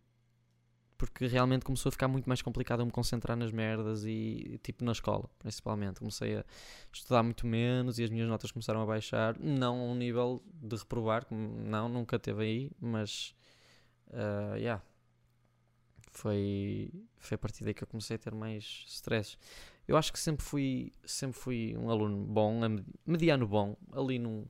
porque 0.98 1.28
realmente 1.28 1.66
começou 1.66 1.90
a 1.90 1.92
ficar 1.92 2.08
muito 2.08 2.28
mais 2.28 2.42
complicado 2.42 2.80
eu 2.80 2.86
me 2.86 2.92
concentrar 2.92 3.38
nas 3.38 3.52
merdas 3.52 4.06
e 4.06 4.60
tipo 4.64 4.84
na 4.84 4.94
escola, 4.94 5.30
principalmente. 5.38 6.00
Comecei 6.00 6.38
a 6.38 6.46
estudar 6.92 7.22
muito 7.22 7.46
menos 7.46 8.00
e 8.00 8.04
as 8.04 8.10
minhas 8.10 8.28
notas 8.28 8.52
começaram 8.52 8.82
a 8.82 8.86
baixar. 8.86 9.38
Não 9.40 9.80
a 9.80 9.84
um 9.84 9.96
nível 9.96 10.42
de 10.46 10.76
reprovar, 10.76 11.28
não, 11.32 11.88
nunca 11.90 12.18
teve 12.18 12.44
aí, 12.44 12.72
mas. 12.80 13.36
Uh, 14.08 14.56
yeah 14.58 14.82
foi, 16.18 16.92
foi 17.18 17.36
a 17.36 17.38
partir 17.38 17.64
daí 17.64 17.74
que 17.74 17.84
eu 17.84 17.88
comecei 17.88 18.16
a 18.16 18.20
ter 18.20 18.34
mais 18.34 18.86
stress. 18.88 19.38
Eu 19.88 19.98
acho 19.98 20.12
que 20.12 20.20
sempre 20.20 20.44
fui, 20.44 20.94
sempre 21.06 21.38
fui 21.38 21.78
um 21.78 21.90
aluno 21.90 22.26
bom, 22.26 22.60
mediano 23.06 23.48
bom, 23.48 23.76
ali 23.92 24.18
num. 24.18 24.46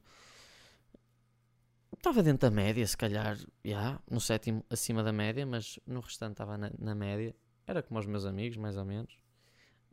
Estava 1.98 2.22
dentro 2.22 2.50
da 2.50 2.56
média, 2.56 2.86
se 2.86 2.96
calhar, 2.96 3.36
já, 3.36 3.48
yeah, 3.66 4.02
no 4.10 4.22
sétimo 4.22 4.64
acima 4.70 5.04
da 5.04 5.12
média, 5.12 5.46
mas 5.46 5.80
no 5.88 6.02
restante 6.02 6.34
estava 6.34 6.58
na, 6.58 6.72
na 6.78 6.94
média. 6.94 7.36
Era 7.66 7.82
como 7.82 8.00
os 8.00 8.06
meus 8.06 8.26
amigos, 8.26 8.58
mais 8.58 8.78
ou 8.78 8.86
menos. 8.86 9.18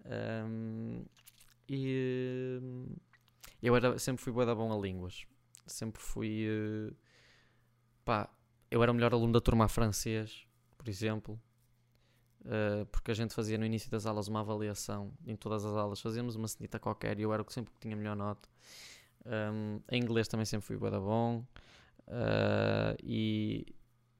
Um, 0.05 1.05
e 1.69 2.61
eu 3.63 3.75
era, 3.75 3.99
sempre 3.99 4.23
fui 4.23 4.33
boa 4.33 4.55
bom 4.55 4.73
a 4.73 4.81
línguas. 4.81 5.27
Sempre 5.67 6.03
fui. 6.03 6.47
Uh, 6.49 6.95
pá, 8.05 8.29
eu 8.71 8.83
era 8.83 8.93
o 8.93 8.95
melhor 8.95 9.15
aluno 9.15 9.33
da 9.33 9.41
turma 9.41 9.65
a 9.65 9.69
francês, 9.69 10.47
por 10.77 10.89
exemplo. 10.89 11.41
Uh, 12.45 12.85
porque 12.87 13.13
a 13.13 13.15
gente 13.15 13.33
fazia 13.35 13.57
no 13.57 13.65
início 13.65 13.89
das 13.89 14.05
aulas 14.05 14.27
uma 14.27 14.41
avaliação 14.41 15.13
em 15.25 15.37
todas 15.37 15.65
as 15.65 15.77
aulas, 15.77 16.01
fazíamos 16.01 16.35
uma 16.35 16.49
cenita 16.49 16.77
qualquer 16.77 17.19
e 17.21 17.23
eu 17.23 17.33
era 17.33 17.41
o 17.41 17.45
que 17.45 17.53
sempre 17.53 17.73
tinha 17.81 17.95
melhor 17.95 18.17
nota. 18.17 18.49
Um, 19.25 19.81
em 19.91 20.03
inglês 20.03 20.27
também 20.27 20.45
sempre 20.45 20.67
fui 20.67 20.77
bué 20.77 20.91
bom. 20.91 21.45
Uh, 22.09 22.99
e, 23.03 23.67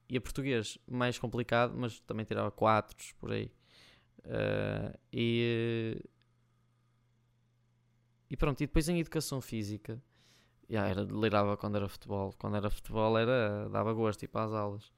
e 0.09 0.17
a 0.17 0.21
português 0.21 0.79
mais 0.87 1.19
complicado, 1.19 1.75
mas 1.77 2.01
também 2.01 2.25
tirava 2.25 2.51
4 2.51 2.97
por 3.17 3.33
aí. 3.33 3.51
Uh, 4.21 4.97
e, 5.13 6.01
e 8.31 8.37
pronto, 8.37 8.61
e 8.61 8.67
depois 8.67 8.89
em 8.89 9.01
educação 9.01 9.41
física, 9.41 10.01
yeah, 10.71 10.89
era, 10.89 11.05
delirava 11.05 11.57
quando 11.57 11.77
era 11.77 11.89
futebol. 11.89 12.33
Quando 12.39 12.57
era 12.57 12.71
futebol 12.71 13.19
era, 13.19 13.69
dava 13.69 13.93
gosto 13.93 14.23
ir 14.23 14.29
para 14.29 14.45
as 14.45 14.53
aulas. 14.53 14.93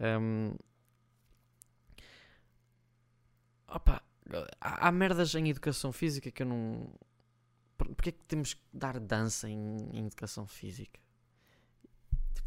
Um, 0.00 0.54
Opa, 3.76 4.02
há, 4.58 4.90
merdas 4.90 5.34
em 5.34 5.50
educação 5.50 5.92
física 5.92 6.30
que 6.30 6.42
eu 6.42 6.46
não. 6.46 6.90
Porquê 7.76 8.08
é 8.08 8.12
que 8.12 8.24
temos 8.24 8.54
que 8.54 8.62
dar 8.72 8.98
dança 8.98 9.50
em, 9.50 9.76
em 9.92 10.06
educação 10.06 10.46
física? 10.46 10.98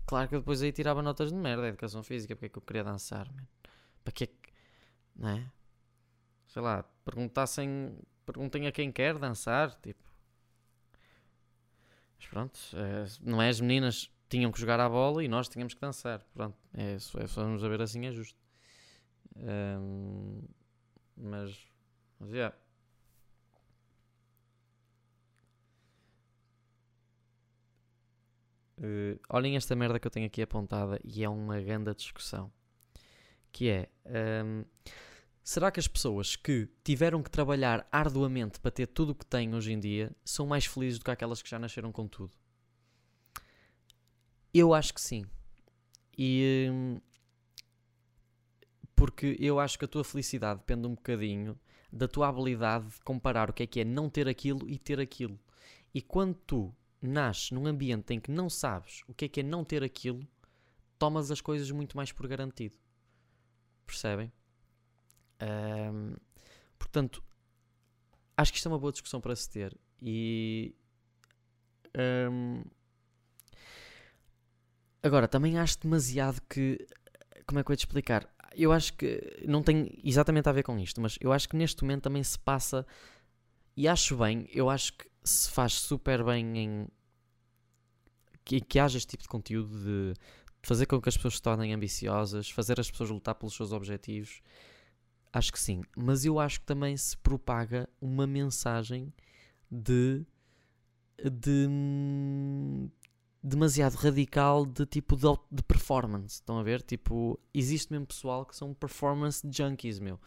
Claro 0.07 0.27
que 0.27 0.33
eu 0.33 0.39
depois 0.39 0.63
aí 0.63 0.71
tirava 0.71 1.03
notas 1.03 1.31
de 1.31 1.35
merda 1.37 1.65
em 1.65 1.69
educação 1.69 2.01
física, 2.01 2.35
porque 2.35 2.47
é 2.47 2.49
que 2.49 2.57
eu 2.57 2.63
queria 2.63 2.83
dançar, 2.83 3.31
man? 3.31 3.47
Para 4.03 4.11
que 4.11 4.23
é 4.23 4.27
que. 4.27 4.49
Não 5.15 5.29
é? 5.29 5.51
Sei 6.47 6.63
lá, 6.63 6.81
perguntassem. 7.05 7.95
Perguntem 8.25 8.65
a 8.65 8.71
quem 8.71 8.91
quer 8.91 9.19
dançar, 9.19 9.75
tipo. 9.75 10.03
Mas 12.17 12.27
pronto, 12.27 12.59
é, 12.73 13.05
não 13.21 13.39
é? 13.39 13.49
As 13.49 13.61
meninas 13.61 14.11
tinham 14.27 14.51
que 14.51 14.59
jogar 14.59 14.79
a 14.79 14.89
bola 14.89 15.23
e 15.23 15.27
nós 15.27 15.47
tínhamos 15.47 15.75
que 15.75 15.79
dançar. 15.79 16.25
Pronto, 16.33 16.57
é, 16.73 16.97
se 16.97 17.15
é, 17.19 17.27
vamos 17.27 17.63
a 17.63 17.69
ver 17.69 17.83
assim 17.83 18.07
é 18.07 18.11
justo. 18.11 18.39
Um, 19.35 20.41
mas, 21.19 21.57
mas 22.19 22.31
yeah. 22.31 22.55
Uh, 28.77 29.19
olhem 29.29 29.57
esta 29.57 29.75
merda 29.75 29.99
que 29.99 30.07
eu 30.07 30.11
tenho 30.11 30.25
aqui 30.25 30.41
apontada 30.41 30.99
e 31.03 31.23
é 31.23 31.29
uma 31.29 31.59
grande 31.59 31.93
discussão. 31.93 32.51
Que 33.51 33.69
é. 33.69 33.89
Um, 34.05 34.63
será 35.43 35.69
que 35.69 35.79
as 35.79 35.87
pessoas 35.87 36.35
que 36.35 36.69
tiveram 36.83 37.21
que 37.21 37.29
trabalhar 37.29 37.85
arduamente 37.91 38.59
para 38.59 38.71
ter 38.71 38.87
tudo 38.87 39.11
o 39.11 39.15
que 39.15 39.25
têm 39.25 39.53
hoje 39.53 39.73
em 39.73 39.79
dia 39.79 40.15
são 40.23 40.47
mais 40.47 40.65
felizes 40.65 40.99
do 40.99 41.05
que 41.05 41.11
aquelas 41.11 41.41
que 41.41 41.49
já 41.49 41.59
nasceram 41.59 41.91
com 41.91 42.07
tudo? 42.07 42.31
Eu 44.53 44.73
acho 44.73 44.93
que 44.93 45.01
sim. 45.01 45.25
E, 46.17 46.69
hum, 46.71 47.01
porque 48.99 49.37
eu 49.39 49.61
acho 49.61 49.79
que 49.79 49.85
a 49.85 49.87
tua 49.87 50.03
felicidade 50.03 50.59
depende 50.59 50.85
um 50.85 50.93
bocadinho 50.93 51.57
da 51.89 52.05
tua 52.05 52.27
habilidade 52.27 52.89
de 52.89 52.99
comparar 52.99 53.49
o 53.49 53.53
que 53.53 53.63
é 53.63 53.65
que 53.65 53.79
é 53.79 53.85
não 53.85 54.09
ter 54.09 54.27
aquilo 54.27 54.67
e 54.69 54.77
ter 54.77 54.99
aquilo. 54.99 55.39
E 55.93 56.01
quando 56.01 56.35
tu 56.35 56.75
nasces 57.01 57.51
num 57.51 57.65
ambiente 57.65 58.13
em 58.13 58.19
que 58.19 58.29
não 58.29 58.49
sabes 58.49 59.03
o 59.07 59.13
que 59.13 59.23
é 59.23 59.29
que 59.29 59.39
é 59.39 59.43
não 59.43 59.63
ter 59.63 59.85
aquilo, 59.85 60.27
tomas 60.97 61.31
as 61.31 61.39
coisas 61.39 61.71
muito 61.71 61.95
mais 61.95 62.11
por 62.11 62.27
garantido. 62.27 62.75
Percebem? 63.87 64.29
Um, 65.41 66.15
portanto, 66.77 67.23
acho 68.35 68.51
que 68.51 68.57
isto 68.57 68.67
é 68.67 68.71
uma 68.71 68.79
boa 68.79 68.91
discussão 68.91 69.21
para 69.21 69.33
se 69.33 69.49
ter. 69.49 69.77
E. 70.01 70.75
Um, 71.97 72.63
agora, 75.01 75.25
também 75.25 75.57
acho 75.57 75.79
demasiado 75.79 76.41
que. 76.49 76.85
Como 77.47 77.59
é 77.59 77.63
que 77.63 77.71
eu 77.71 77.73
ia 77.73 77.77
te 77.77 77.85
explicar? 77.85 78.29
Eu 78.61 78.71
acho 78.73 78.93
que 78.93 79.21
não 79.47 79.63
tem 79.63 79.97
exatamente 80.03 80.49
a 80.49 80.51
ver 80.51 80.63
com 80.63 80.77
isto, 80.77 80.99
mas 80.99 81.17
eu 81.21 81.31
acho 81.31 81.47
que 81.47 81.55
neste 81.55 81.81
momento 81.83 82.03
também 82.03 82.23
se 82.23 82.37
passa. 82.37 82.85
E 83.75 83.87
acho 83.87 84.17
bem, 84.17 84.47
eu 84.51 84.69
acho 84.69 84.93
que 84.93 85.09
se 85.23 85.49
faz 85.49 85.73
super 85.73 86.23
bem 86.23 86.57
em. 86.57 86.87
Que, 88.43 88.59
que 88.59 88.79
haja 88.79 88.97
este 88.97 89.11
tipo 89.11 89.23
de 89.23 89.29
conteúdo 89.29 89.69
de 89.69 90.13
fazer 90.61 90.85
com 90.85 90.99
que 90.99 91.07
as 91.07 91.15
pessoas 91.15 91.35
se 91.35 91.41
tornem 91.41 91.73
ambiciosas, 91.73 92.49
fazer 92.49 92.79
as 92.79 92.89
pessoas 92.89 93.09
lutar 93.09 93.35
pelos 93.35 93.55
seus 93.55 93.71
objetivos. 93.71 94.41
Acho 95.31 95.51
que 95.53 95.59
sim. 95.59 95.81
Mas 95.95 96.25
eu 96.25 96.39
acho 96.39 96.59
que 96.59 96.65
também 96.65 96.97
se 96.97 97.15
propaga 97.17 97.87
uma 98.01 98.25
mensagem 98.27 99.13
de. 99.71 100.25
de. 101.23 101.67
Demasiado 103.41 103.95
radical 103.95 104.65
de 104.65 104.85
tipo 104.85 105.15
de, 105.15 105.27
de 105.51 105.63
performance. 105.63 106.35
Estão 106.35 106.59
a 106.59 106.63
ver? 106.63 106.81
Tipo, 106.81 107.39
existe 107.53 107.91
mesmo 107.91 108.05
pessoal 108.05 108.45
que 108.45 108.55
são 108.55 108.73
performance 108.73 109.47
junkies, 109.49 109.99
meu. 109.99 110.19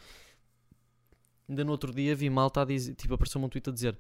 Ainda 1.49 1.65
no 1.65 1.73
outro 1.73 1.93
dia 1.93 2.15
vi 2.15 2.31
malta 2.31 2.63
a 2.63 2.65
dizer, 2.65 2.95
tipo, 2.95 3.15
apareceu-me 3.15 3.47
um 3.47 3.49
tweet 3.49 3.69
a 3.69 3.73
dizer 3.73 3.99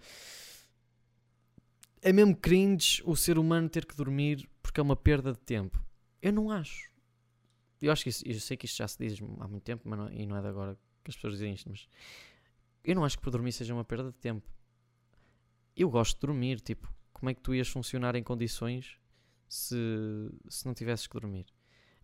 é 2.02 2.12
mesmo 2.12 2.36
cringe 2.36 3.00
o 3.06 3.14
ser 3.14 3.38
humano 3.38 3.68
ter 3.68 3.86
que 3.86 3.94
dormir 3.94 4.48
porque 4.60 4.80
é 4.80 4.82
uma 4.82 4.96
perda 4.96 5.32
de 5.32 5.38
tempo. 5.38 5.82
Eu 6.20 6.32
não 6.32 6.50
acho. 6.50 6.90
Eu 7.80 7.92
acho 7.92 8.02
que 8.02 8.10
isso, 8.10 8.26
eu 8.26 8.38
sei 8.40 8.56
que 8.56 8.66
isto 8.66 8.76
já 8.76 8.88
se 8.88 8.98
diz 8.98 9.20
há 9.40 9.48
muito 9.48 9.62
tempo, 9.62 9.88
mas 9.88 9.98
não, 9.98 10.12
e 10.12 10.26
não 10.26 10.36
é 10.36 10.42
de 10.42 10.48
agora 10.48 10.76
que 11.02 11.10
as 11.10 11.14
pessoas 11.14 11.34
dizem 11.34 11.54
isto, 11.54 11.68
mas 11.70 11.88
eu 12.84 12.94
não 12.94 13.04
acho 13.04 13.16
que 13.16 13.22
por 13.22 13.30
dormir 13.30 13.52
seja 13.52 13.72
uma 13.72 13.84
perda 13.84 14.10
de 14.10 14.18
tempo. 14.18 14.46
Eu 15.76 15.88
gosto 15.88 16.14
de 16.16 16.26
dormir, 16.26 16.60
tipo, 16.60 16.92
como 17.12 17.30
é 17.30 17.34
que 17.34 17.40
tu 17.40 17.54
ias 17.54 17.68
funcionar 17.68 18.14
em 18.14 18.22
condições 18.22 18.98
se, 19.54 20.30
se 20.48 20.66
não 20.66 20.74
tivesses 20.74 21.06
que 21.06 21.18
dormir? 21.18 21.46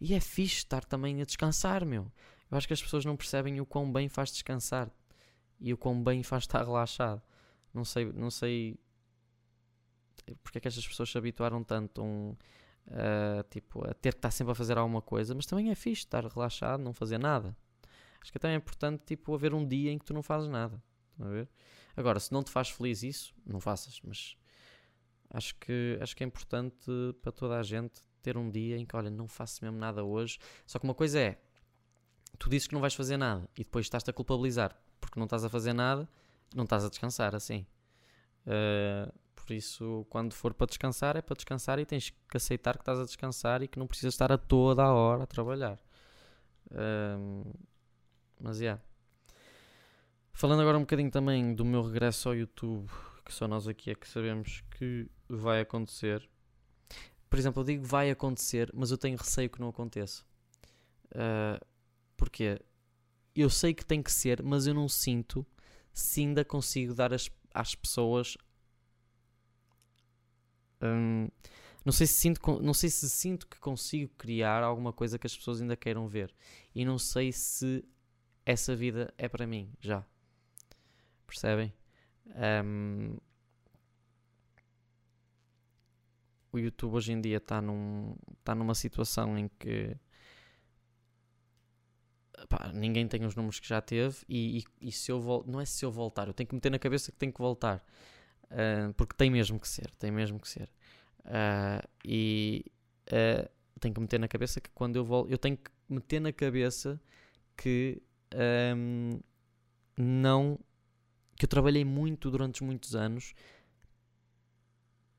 E 0.00 0.14
é 0.14 0.20
fixe 0.20 0.58
estar 0.58 0.84
também 0.84 1.20
a 1.22 1.24
descansar, 1.24 1.84
meu. 1.84 2.10
Eu 2.50 2.58
acho 2.58 2.66
que 2.66 2.74
as 2.74 2.82
pessoas 2.82 3.04
não 3.04 3.16
percebem 3.16 3.60
o 3.60 3.66
quão 3.66 3.90
bem 3.90 4.08
faz 4.08 4.30
descansar 4.30 4.90
e 5.60 5.72
o 5.72 5.76
quão 5.76 6.02
bem 6.02 6.22
faz 6.22 6.44
estar 6.44 6.64
relaxado. 6.64 7.22
Não 7.72 7.84
sei, 7.84 8.12
não 8.12 8.30
sei 8.30 8.78
porque 10.42 10.58
é 10.58 10.60
que 10.60 10.68
estas 10.68 10.86
pessoas 10.86 11.10
se 11.10 11.16
habituaram 11.16 11.64
tanto 11.64 12.02
a 12.02 12.04
um, 12.04 12.36
tipo, 13.50 13.88
a 13.88 13.94
ter 13.94 14.12
que 14.12 14.18
estar 14.18 14.30
sempre 14.30 14.52
a 14.52 14.54
fazer 14.54 14.76
alguma 14.76 15.00
coisa, 15.00 15.34
mas 15.34 15.46
também 15.46 15.70
é 15.70 15.74
fixe 15.74 16.02
estar 16.02 16.24
relaxado, 16.26 16.82
não 16.82 16.92
fazer 16.92 17.18
nada. 17.18 17.56
Acho 18.20 18.32
que 18.32 18.38
também 18.38 18.56
é 18.56 18.58
importante 18.58 19.04
tipo, 19.06 19.34
haver 19.34 19.54
um 19.54 19.66
dia 19.66 19.90
em 19.90 19.98
que 19.98 20.04
tu 20.04 20.12
não 20.12 20.22
fazes 20.22 20.48
nada. 20.48 20.82
a 21.18 21.28
ver? 21.28 21.48
Agora, 21.96 22.20
se 22.20 22.30
não 22.32 22.42
te 22.42 22.50
faz 22.50 22.68
feliz 22.68 23.02
isso, 23.02 23.34
não 23.46 23.60
faças, 23.60 24.00
mas 24.04 24.36
acho 25.30 25.54
que, 25.56 25.98
acho 26.00 26.16
que 26.16 26.24
é 26.24 26.26
importante 26.26 26.90
para 27.22 27.32
toda 27.32 27.58
a 27.58 27.62
gente 27.62 28.02
ter 28.22 28.36
um 28.36 28.50
dia 28.50 28.76
em 28.76 28.84
que, 28.84 28.96
olha, 28.96 29.10
não 29.10 29.28
faço 29.28 29.64
mesmo 29.64 29.78
nada 29.78 30.04
hoje. 30.04 30.38
Só 30.66 30.78
que 30.78 30.84
uma 30.84 30.94
coisa 30.94 31.18
é, 31.18 31.38
tu 32.38 32.48
dizes 32.48 32.66
que 32.66 32.74
não 32.74 32.80
vais 32.80 32.94
fazer 32.94 33.16
nada 33.16 33.48
e 33.56 33.62
depois 33.62 33.86
estás-te 33.86 34.10
a 34.10 34.12
culpabilizar 34.12 34.76
porque 35.00 35.18
não 35.18 35.24
estás 35.24 35.44
a 35.44 35.48
fazer 35.48 35.72
nada, 35.72 36.08
não 36.54 36.64
estás 36.64 36.84
a 36.84 36.88
descansar 36.88 37.34
assim. 37.34 37.66
Uh, 38.46 39.12
por 39.34 39.52
isso, 39.52 40.06
quando 40.10 40.34
for 40.34 40.52
para 40.52 40.66
descansar, 40.66 41.16
é 41.16 41.22
para 41.22 41.34
descansar 41.34 41.78
e 41.78 41.86
tens 41.86 42.10
que 42.10 42.36
aceitar 42.36 42.76
que 42.76 42.82
estás 42.82 42.98
a 42.98 43.04
descansar 43.04 43.62
e 43.62 43.68
que 43.68 43.78
não 43.78 43.86
precisas 43.86 44.14
estar 44.14 44.30
a 44.30 44.38
toda 44.38 44.82
a 44.82 44.92
hora 44.92 45.22
a 45.22 45.26
trabalhar. 45.26 45.78
Um, 46.70 47.44
mas, 48.40 48.60
yeah. 48.60 48.80
Falando 50.32 50.60
agora 50.60 50.76
um 50.76 50.82
bocadinho 50.82 51.10
também 51.10 51.54
do 51.54 51.64
meu 51.64 51.82
regresso 51.82 52.28
ao 52.28 52.34
YouTube, 52.34 52.88
que 53.24 53.32
só 53.32 53.48
nós 53.48 53.66
aqui 53.66 53.90
é 53.90 53.94
que 53.94 54.06
sabemos 54.06 54.62
que 54.70 55.10
vai 55.28 55.60
acontecer. 55.60 56.28
Por 57.28 57.38
exemplo, 57.38 57.60
eu 57.60 57.66
digo 57.66 57.84
vai 57.84 58.10
acontecer, 58.10 58.70
mas 58.74 58.90
eu 58.90 58.98
tenho 58.98 59.16
receio 59.16 59.50
que 59.50 59.60
não 59.60 59.68
aconteça. 59.68 60.24
Uh, 61.12 61.64
porquê? 62.16 62.60
Eu 63.34 63.50
sei 63.50 63.74
que 63.74 63.84
tem 63.84 64.02
que 64.02 64.10
ser, 64.12 64.42
mas 64.42 64.66
eu 64.66 64.74
não 64.74 64.88
sinto 64.88 65.46
se 65.92 66.20
ainda 66.20 66.44
consigo 66.44 66.94
dar 66.94 67.12
as, 67.12 67.30
às 67.52 67.74
pessoas 67.74 68.36
Hum, 70.82 71.28
não 71.84 71.92
sei 71.92 72.06
se 72.06 72.14
sinto, 72.14 72.40
não 72.62 72.74
sei 72.74 72.90
se 72.90 73.08
sinto 73.08 73.46
que 73.46 73.58
consigo 73.58 74.12
criar 74.16 74.62
alguma 74.62 74.92
coisa 74.92 75.18
que 75.18 75.26
as 75.26 75.36
pessoas 75.36 75.60
ainda 75.60 75.76
queiram 75.76 76.06
ver. 76.08 76.34
E 76.74 76.84
não 76.84 76.98
sei 76.98 77.32
se 77.32 77.84
essa 78.44 78.74
vida 78.76 79.12
é 79.18 79.28
para 79.28 79.46
mim 79.46 79.72
já. 79.80 80.04
Percebem? 81.26 81.72
Um, 82.64 83.16
o 86.52 86.58
YouTube 86.58 86.94
hoje 86.94 87.12
em 87.12 87.20
dia 87.20 87.36
está 87.38 87.60
num, 87.60 88.14
tá 88.44 88.54
numa 88.54 88.74
situação 88.74 89.38
em 89.38 89.48
que 89.58 89.96
pá, 92.48 92.70
ninguém 92.74 93.06
tem 93.06 93.24
os 93.24 93.34
números 93.34 93.60
que 93.60 93.68
já 93.68 93.80
teve 93.80 94.16
e, 94.28 94.58
e, 94.58 94.88
e 94.88 94.92
se 94.92 95.10
eu 95.10 95.20
vol 95.20 95.44
não 95.46 95.60
é 95.60 95.64
se 95.64 95.84
eu 95.84 95.90
voltar, 95.90 96.28
eu 96.28 96.34
tenho 96.34 96.48
que 96.48 96.54
meter 96.54 96.70
na 96.70 96.78
cabeça 96.78 97.12
que 97.12 97.18
tenho 97.18 97.32
que 97.32 97.40
voltar. 97.40 97.84
Uh, 98.44 98.92
porque 98.94 99.14
tem 99.14 99.30
mesmo 99.30 99.60
que 99.60 99.68
ser, 99.68 99.90
tem 99.98 100.10
mesmo 100.10 100.40
que 100.40 100.48
ser. 100.48 100.70
Uh, 101.20 101.86
e 102.02 102.64
uh, 103.08 103.48
tenho 103.78 103.94
que 103.94 104.00
meter 104.00 104.18
na 104.18 104.28
cabeça 104.28 104.60
que 104.60 104.70
quando 104.70 104.96
eu 104.96 105.04
volto, 105.04 105.30
eu 105.30 105.38
tenho 105.38 105.56
que 105.56 105.70
meter 105.88 106.20
na 106.20 106.32
cabeça 106.32 107.00
que 107.56 108.00
um, 108.74 109.20
não 109.96 110.58
que 111.36 111.44
eu 111.44 111.48
trabalhei 111.48 111.84
muito 111.84 112.30
durante 112.30 112.64
muitos 112.64 112.96
anos 112.96 113.34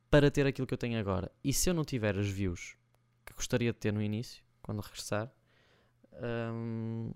para 0.10 0.32
ter 0.32 0.45
aquilo 0.45 0.67
que 0.67 0.74
eu 0.74 0.78
tenho 0.78 1.00
agora. 1.00 1.32
E 1.43 1.54
se 1.54 1.69
eu 1.69 1.74
não 1.74 1.84
tiver 1.84 2.17
as 2.17 2.28
views 2.28 2.76
que 3.26 3.34
gostaria 3.34 3.72
de 3.72 3.78
ter 3.78 3.93
no 3.93 4.02
início, 4.02 4.43
quando 4.62 4.82
regressar, 4.82 5.32
um, 6.54 7.12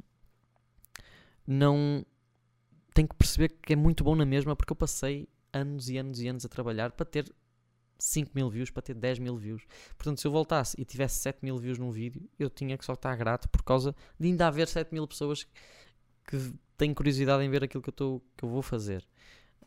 não 1.45 2.05
tenho 2.93 3.07
que 3.07 3.15
perceber 3.15 3.49
que 3.49 3.73
é 3.73 3.75
muito 3.75 4.03
bom 4.03 4.15
na 4.15 4.25
mesma 4.25 4.55
porque 4.55 4.71
eu 4.71 4.75
passei 4.75 5.27
anos 5.51 5.89
e 5.89 5.97
anos 5.97 6.21
e 6.21 6.27
anos 6.27 6.45
a 6.45 6.49
trabalhar 6.49 6.91
para 6.91 7.05
ter 7.05 7.33
5 7.97 8.31
mil 8.35 8.49
views, 8.49 8.69
para 8.69 8.81
ter 8.81 8.93
10 8.93 9.19
mil 9.19 9.37
views. 9.37 9.65
Portanto, 9.97 10.19
se 10.19 10.27
eu 10.27 10.31
voltasse 10.31 10.79
e 10.79 10.85
tivesse 10.85 11.17
7 11.21 11.39
mil 11.41 11.57
views 11.57 11.77
num 11.77 11.91
vídeo, 11.91 12.29
eu 12.37 12.49
tinha 12.49 12.77
que 12.77 12.85
só 12.85 12.93
estar 12.93 13.15
grato 13.15 13.49
por 13.49 13.63
causa 13.63 13.95
de 14.19 14.27
ainda 14.27 14.47
haver 14.47 14.67
7 14.67 14.93
mil 14.93 15.07
pessoas 15.07 15.47
que 16.25 16.53
têm 16.77 16.93
curiosidade 16.93 17.43
em 17.43 17.49
ver 17.49 17.63
aquilo 17.63 17.81
que 17.81 17.89
eu, 17.89 17.93
tô, 17.93 18.21
que 18.35 18.43
eu 18.43 18.49
vou 18.49 18.61
fazer. 18.61 19.05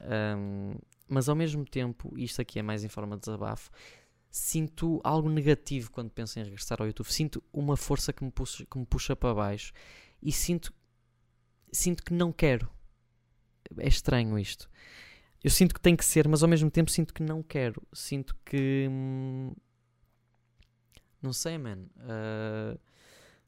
Um, 0.00 0.76
mas 1.08 1.28
ao 1.28 1.36
mesmo 1.36 1.64
tempo, 1.64 2.12
isto 2.18 2.40
aqui 2.42 2.58
é 2.58 2.62
mais 2.62 2.84
em 2.84 2.88
forma 2.88 3.16
de 3.16 3.20
desabafo, 3.20 3.70
sinto 4.30 5.00
algo 5.02 5.28
negativo 5.28 5.90
quando 5.90 6.10
penso 6.10 6.38
em 6.38 6.42
regressar 6.42 6.78
ao 6.80 6.86
YouTube. 6.86 7.10
Sinto 7.10 7.42
uma 7.52 7.76
força 7.76 8.12
que 8.12 8.24
me 8.24 8.30
puxa, 8.30 8.66
que 8.66 8.78
me 8.78 8.84
puxa 8.84 9.16
para 9.16 9.34
baixo 9.34 9.72
e 10.22 10.30
sinto, 10.32 10.72
sinto 11.72 12.02
que 12.04 12.12
não 12.12 12.32
quero. 12.32 12.68
É 13.78 13.88
estranho 13.88 14.38
isto. 14.38 14.68
Eu 15.42 15.50
sinto 15.50 15.74
que 15.74 15.80
tem 15.80 15.96
que 15.96 16.04
ser, 16.04 16.28
mas 16.28 16.42
ao 16.42 16.48
mesmo 16.48 16.70
tempo 16.70 16.90
sinto 16.90 17.14
que 17.14 17.22
não 17.22 17.42
quero. 17.42 17.82
Sinto 17.92 18.36
que. 18.44 18.88
Hum, 18.90 19.52
não 21.22 21.32
sei, 21.32 21.56
man. 21.58 21.86
Uh, 21.96 22.78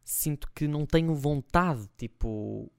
sinto 0.02 0.50
que 0.54 0.66
não 0.66 0.86
tenho 0.86 1.14
vontade. 1.14 1.88
Tipo. 1.96 2.70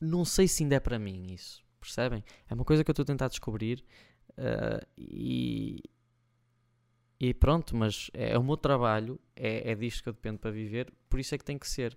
Não 0.00 0.24
sei 0.24 0.48
se 0.48 0.62
ainda 0.62 0.76
é 0.76 0.80
para 0.80 0.98
mim 0.98 1.32
isso. 1.32 1.62
Percebem? 1.80 2.22
É 2.48 2.54
uma 2.54 2.64
coisa 2.64 2.84
que 2.84 2.90
eu 2.90 2.92
estou 2.92 3.02
a 3.02 3.06
tentar 3.06 3.28
descobrir. 3.28 3.84
Uh, 4.30 4.86
e. 4.96 5.82
E 7.18 7.34
pronto, 7.34 7.76
mas 7.76 8.10
é, 8.14 8.32
é 8.32 8.38
o 8.38 8.42
meu 8.42 8.56
trabalho, 8.56 9.20
é, 9.36 9.72
é 9.72 9.74
disto 9.74 10.02
que 10.02 10.08
eu 10.08 10.12
dependo 10.14 10.38
para 10.38 10.50
viver, 10.50 10.90
por 11.08 11.20
isso 11.20 11.34
é 11.34 11.38
que 11.38 11.44
tem 11.44 11.58
que 11.58 11.68
ser. 11.68 11.94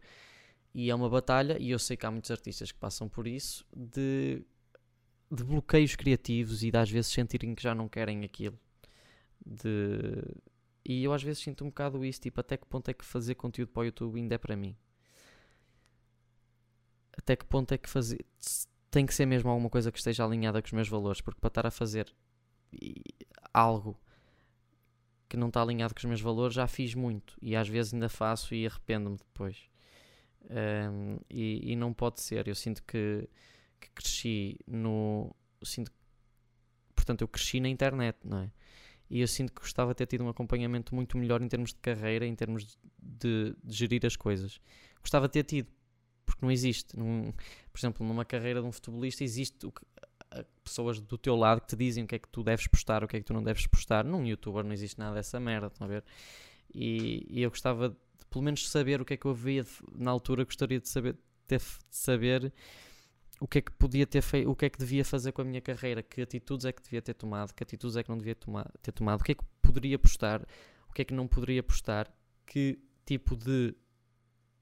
E 0.73 0.89
é 0.89 0.95
uma 0.95 1.09
batalha, 1.09 1.57
e 1.61 1.71
eu 1.71 1.79
sei 1.79 1.95
que 1.95 2.05
há 2.05 2.11
muitos 2.11 2.29
artistas 2.29 2.73
que 2.73 2.77
passam 2.77 3.07
por 3.07 3.25
isso, 3.25 3.65
de 3.73 4.43
de 5.33 5.43
bloqueios 5.43 5.95
criativos 5.95 6.63
e 6.63 6.69
de 6.69 6.77
às 6.77 6.89
vezes 6.89 7.11
sentirem 7.11 7.55
que 7.55 7.63
já 7.63 7.73
não 7.73 7.89
querem 7.89 8.23
aquilo. 8.23 8.59
De... 9.43 10.23
E 10.85 11.03
eu 11.03 11.11
às 11.11 11.23
vezes 11.23 11.41
sinto 11.41 11.63
um 11.63 11.69
bocado 11.69 12.05
isso, 12.05 12.21
tipo, 12.21 12.39
até 12.39 12.55
que 12.55 12.67
ponto 12.67 12.89
é 12.89 12.93
que 12.93 13.03
fazer 13.03 13.35
conteúdo 13.35 13.69
para 13.69 13.81
o 13.81 13.85
YouTube 13.85 14.19
ainda 14.19 14.35
é 14.35 14.37
para 14.37 14.55
mim? 14.55 14.75
Até 17.17 17.35
que 17.35 17.45
ponto 17.45 17.71
é 17.73 17.77
que 17.77 17.89
fazer... 17.89 18.23
Tem 18.93 19.07
que 19.07 19.13
ser 19.15 19.25
mesmo 19.25 19.49
alguma 19.49 19.71
coisa 19.71 19.91
que 19.91 19.97
esteja 19.97 20.23
alinhada 20.23 20.61
com 20.61 20.67
os 20.67 20.71
meus 20.71 20.87
valores, 20.87 21.19
porque 21.19 21.39
para 21.41 21.47
estar 21.47 21.65
a 21.65 21.71
fazer 21.71 22.13
algo 23.51 23.99
que 25.27 25.35
não 25.35 25.47
está 25.47 25.63
alinhado 25.63 25.95
com 25.95 25.97
os 25.97 26.05
meus 26.05 26.21
valores 26.21 26.53
já 26.53 26.67
fiz 26.67 26.93
muito 26.93 27.35
e 27.41 27.55
às 27.55 27.67
vezes 27.67 27.91
ainda 27.91 28.07
faço 28.07 28.53
e 28.53 28.67
arrependo-me 28.67 29.17
depois. 29.17 29.67
Um, 30.47 31.17
e, 31.27 31.71
e, 31.71 31.75
não 31.75 31.91
pode 31.91 32.21
ser. 32.21 32.47
Eu 32.47 32.53
sinto 32.53 32.83
que, 32.83 33.27
que 33.81 33.89
cresci 33.95 34.59
no. 34.67 35.35
Sinto, 35.63 35.91
portanto, 36.93 37.21
eu 37.21 37.27
cresci 37.27 37.59
na 37.59 37.69
internet, 37.69 38.19
não 38.23 38.41
é? 38.41 38.51
E 39.09 39.21
eu 39.21 39.27
sinto 39.27 39.53
que 39.53 39.61
gostava 39.61 39.89
de 39.89 39.97
ter 39.97 40.05
tido 40.05 40.23
um 40.23 40.29
acompanhamento 40.29 40.93
muito 40.93 41.17
melhor 41.17 41.41
em 41.41 41.47
termos 41.47 41.71
de 41.71 41.79
carreira, 41.79 42.27
em 42.27 42.35
termos 42.35 42.77
de, 43.01 43.55
de 43.63 43.73
gerir 43.73 44.05
as 44.05 44.15
coisas. 44.15 44.61
Gostava 45.01 45.27
de 45.27 45.33
ter 45.33 45.43
tido, 45.45 45.71
não 46.43 46.51
existe. 46.51 46.97
Num, 46.97 47.31
por 47.71 47.79
exemplo, 47.79 48.05
numa 48.05 48.25
carreira 48.25 48.61
de 48.61 48.67
um 48.67 48.71
futebolista, 48.71 49.23
existe 49.23 49.57
que, 49.59 49.85
pessoas 50.63 50.99
do 50.99 51.17
teu 51.17 51.35
lado 51.35 51.61
que 51.61 51.67
te 51.67 51.75
dizem 51.75 52.03
o 52.03 52.07
que 52.07 52.15
é 52.15 52.19
que 52.19 52.27
tu 52.27 52.43
deves 52.43 52.67
postar, 52.67 53.03
o 53.03 53.07
que 53.07 53.17
é 53.17 53.19
que 53.19 53.25
tu 53.25 53.33
não 53.33 53.43
deves 53.43 53.67
postar. 53.67 54.03
Num 54.03 54.25
youtuber 54.25 54.63
não 54.63 54.73
existe 54.73 54.97
nada 54.97 55.15
dessa 55.15 55.39
merda, 55.39 55.67
estão 55.67 55.85
a 55.85 55.89
ver? 55.89 56.03
E, 56.73 57.25
e 57.29 57.41
eu 57.43 57.49
gostava 57.49 57.89
de, 57.89 57.95
pelo 58.29 58.43
menos, 58.43 58.67
saber 58.69 59.01
o 59.01 59.05
que 59.05 59.13
é 59.13 59.17
que 59.17 59.25
eu 59.25 59.31
havia 59.31 59.65
na 59.93 60.11
altura, 60.11 60.43
gostaria 60.43 60.79
de 60.79 60.89
saber, 60.89 61.15
de 61.47 61.59
saber 61.89 62.51
o 63.39 63.47
que 63.47 63.59
é 63.59 63.61
que 63.61 63.71
podia 63.71 64.07
ter 64.07 64.21
feito, 64.21 64.49
o 64.49 64.55
que 64.55 64.65
é 64.65 64.69
que 64.69 64.79
devia 64.79 65.03
fazer 65.03 65.31
com 65.31 65.41
a 65.41 65.45
minha 65.45 65.61
carreira, 65.61 66.01
que 66.01 66.21
atitudes 66.21 66.65
é 66.65 66.71
que 66.71 66.81
devia 66.81 67.01
ter 67.01 67.13
tomado, 67.13 67.53
que 67.53 67.63
atitudes 67.63 67.95
é 67.97 68.03
que 68.03 68.09
não 68.09 68.17
devia 68.17 68.35
tomar, 68.35 68.71
ter 68.81 68.91
tomado, 68.91 69.21
o 69.21 69.23
que 69.23 69.33
é 69.33 69.35
que 69.35 69.43
poderia 69.61 69.99
postar, 69.99 70.41
o 70.89 70.93
que 70.93 71.01
é 71.01 71.05
que 71.05 71.13
não 71.13 71.27
poderia 71.27 71.61
postar, 71.61 72.11
que 72.45 72.79
tipo 73.05 73.35
de 73.35 73.75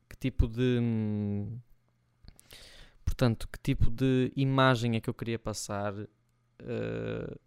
que 0.09 0.17
tipo 0.17 0.47
de 0.47 0.79
hum, 0.81 1.59
Portanto, 3.21 3.47
que 3.49 3.59
tipo 3.59 3.91
de 3.91 4.33
imagem 4.35 4.95
é 4.95 4.99
que 4.99 5.07
eu 5.07 5.13
queria 5.13 5.37
passar? 5.37 5.93
Uh, 5.93 7.39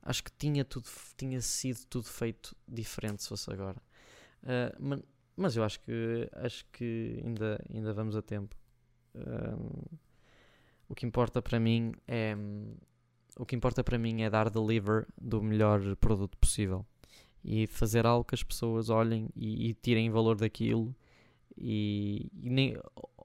acho 0.00 0.22
que 0.22 0.30
tinha, 0.30 0.64
tudo, 0.64 0.88
tinha 1.16 1.40
sido 1.40 1.80
tudo 1.90 2.04
feito 2.04 2.54
diferente 2.68 3.24
se 3.24 3.28
fosse 3.28 3.52
agora. 3.52 3.82
Uh, 4.44 4.76
mas, 4.78 5.02
mas, 5.36 5.56
eu 5.56 5.64
acho 5.64 5.80
que 5.80 6.30
acho 6.34 6.64
que 6.66 7.20
ainda, 7.24 7.60
ainda 7.68 7.92
vamos 7.92 8.14
a 8.14 8.22
tempo. 8.22 8.56
Uh, 9.12 9.98
o 10.88 10.94
que 10.94 11.04
importa 11.04 11.42
para 11.42 11.58
mim 11.58 11.94
é 12.06 12.36
o 13.36 13.44
que 13.44 13.56
importa 13.56 13.82
para 13.82 13.98
mim 13.98 14.22
é 14.22 14.30
dar 14.30 14.48
deliver 14.48 15.04
do 15.20 15.42
melhor 15.42 15.96
produto 15.96 16.38
possível 16.38 16.86
e 17.42 17.66
fazer 17.66 18.06
algo 18.06 18.24
que 18.24 18.36
as 18.36 18.44
pessoas 18.44 18.88
olhem 18.88 19.28
e, 19.34 19.70
e 19.70 19.74
tirem 19.74 20.10
valor 20.10 20.36
daquilo 20.36 20.94
e, 21.56 22.30
e 22.40 22.48
nem, 22.48 22.76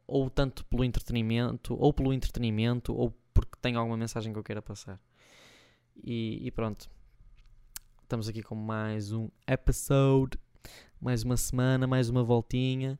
ou 0.07 0.29
tanto 0.29 0.65
pelo 0.65 0.83
entretenimento, 0.83 1.75
ou 1.79 1.93
pelo 1.93 2.13
entretenimento, 2.13 2.93
ou 2.93 3.13
porque 3.33 3.57
tem 3.61 3.75
alguma 3.75 3.97
mensagem 3.97 4.31
que 4.31 4.39
eu 4.39 4.43
queira 4.43 4.61
passar. 4.61 4.99
E, 6.03 6.39
e 6.45 6.51
pronto. 6.51 6.89
Estamos 8.01 8.27
aqui 8.27 8.43
com 8.43 8.55
mais 8.55 9.11
um 9.11 9.29
episode, 9.47 10.37
mais 11.01 11.23
uma 11.23 11.37
semana, 11.37 11.87
mais 11.87 12.09
uma 12.09 12.23
voltinha. 12.23 12.99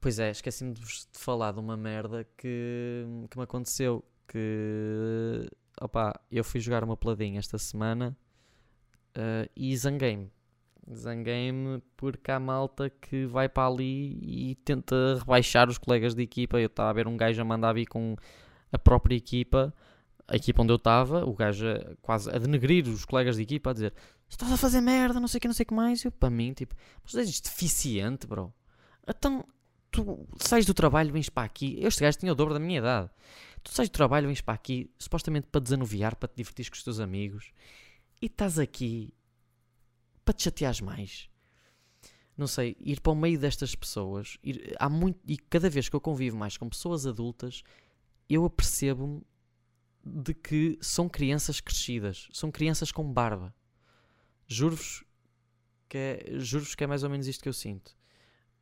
Pois 0.00 0.18
é, 0.18 0.30
esqueci-me 0.30 0.74
de, 0.74 0.80
de 0.80 1.18
falar 1.18 1.52
de 1.52 1.60
uma 1.60 1.76
merda 1.76 2.24
que, 2.36 3.04
que 3.30 3.36
me 3.36 3.44
aconteceu. 3.44 4.04
Que 4.26 5.48
opá, 5.80 6.20
eu 6.30 6.44
fui 6.44 6.60
jogar 6.60 6.84
uma 6.84 6.96
peladinha 6.96 7.38
esta 7.38 7.58
semana 7.58 8.16
uh, 9.16 9.50
e 9.56 9.76
zanguei-me. 9.76 10.30
Zanguei-me 10.94 11.82
porque 11.96 12.30
há 12.30 12.40
malta 12.40 12.88
que 12.88 13.26
vai 13.26 13.48
para 13.48 13.68
ali 13.68 14.18
e 14.22 14.54
tenta 14.64 15.16
rebaixar 15.18 15.68
os 15.68 15.78
colegas 15.78 16.14
de 16.14 16.22
equipa. 16.22 16.58
Eu 16.58 16.66
estava 16.66 16.90
a 16.90 16.92
ver 16.92 17.06
um 17.06 17.16
gajo 17.16 17.40
a 17.40 17.44
mandar 17.44 17.74
vir 17.74 17.86
com 17.86 18.16
a 18.72 18.78
própria 18.78 19.14
equipa, 19.14 19.74
a 20.26 20.36
equipa 20.36 20.62
onde 20.62 20.72
eu 20.72 20.76
estava, 20.76 21.24
o 21.24 21.34
gajo 21.34 21.66
a, 21.66 21.94
quase 22.00 22.30
a 22.30 22.38
denegrir 22.38 22.86
os 22.88 23.04
colegas 23.04 23.36
de 23.36 23.42
equipa, 23.42 23.70
a 23.70 23.72
dizer 23.72 23.94
estás 24.28 24.52
a 24.52 24.56
fazer 24.56 24.80
merda, 24.80 25.18
não 25.18 25.28
sei 25.28 25.38
o 25.38 25.40
que, 25.40 25.48
não 25.48 25.54
sei 25.54 25.64
o 25.64 25.66
que 25.66 25.74
mais. 25.74 26.04
Eu, 26.04 26.12
para 26.12 26.30
mim, 26.30 26.52
tipo, 26.52 26.74
mas 27.02 27.14
és 27.14 27.40
deficiente, 27.40 28.26
bro. 28.26 28.52
Então, 29.06 29.44
tu 29.90 30.26
sais 30.38 30.66
do 30.66 30.74
trabalho, 30.74 31.12
vens 31.12 31.28
para 31.30 31.44
aqui. 31.44 31.78
Este 31.80 32.02
gajo 32.02 32.18
tinha 32.18 32.32
o 32.32 32.34
dobro 32.34 32.54
da 32.54 32.60
minha 32.60 32.78
idade. 32.78 33.10
Tu 33.62 33.72
sais 33.72 33.88
do 33.88 33.92
trabalho, 33.92 34.26
vens 34.26 34.40
para 34.40 34.54
aqui, 34.54 34.90
supostamente 34.98 35.48
para 35.50 35.60
desanuviar, 35.60 36.16
para 36.16 36.28
te 36.28 36.36
divertir 36.36 36.70
com 36.70 36.76
os 36.76 36.82
teus 36.82 37.00
amigos, 37.00 37.52
e 38.20 38.26
estás 38.26 38.58
aqui 38.58 39.12
para 40.28 40.34
te 40.34 40.42
chateares 40.42 40.82
mais. 40.82 41.30
Não 42.36 42.46
sei, 42.46 42.76
ir 42.80 43.00
para 43.00 43.12
o 43.12 43.16
meio 43.16 43.38
destas 43.38 43.74
pessoas, 43.74 44.36
ir, 44.44 44.76
há 44.78 44.86
muito, 44.86 45.18
e 45.26 45.38
cada 45.38 45.70
vez 45.70 45.88
que 45.88 45.96
eu 45.96 46.00
convivo 46.02 46.36
mais 46.36 46.58
com 46.58 46.68
pessoas 46.68 47.06
adultas, 47.06 47.62
eu 48.28 48.44
apercebo-me 48.44 49.22
de 50.04 50.34
que 50.34 50.78
são 50.82 51.08
crianças 51.08 51.62
crescidas, 51.62 52.28
são 52.30 52.50
crianças 52.50 52.92
com 52.92 53.10
barba. 53.10 53.54
Juro-vos 54.46 55.02
que 55.88 55.96
é, 55.96 56.38
juro 56.38 56.66
que 56.76 56.84
é 56.84 56.86
mais 56.86 57.02
ou 57.02 57.08
menos 57.08 57.26
isto 57.26 57.42
que 57.42 57.48
eu 57.48 57.54
sinto. 57.54 57.96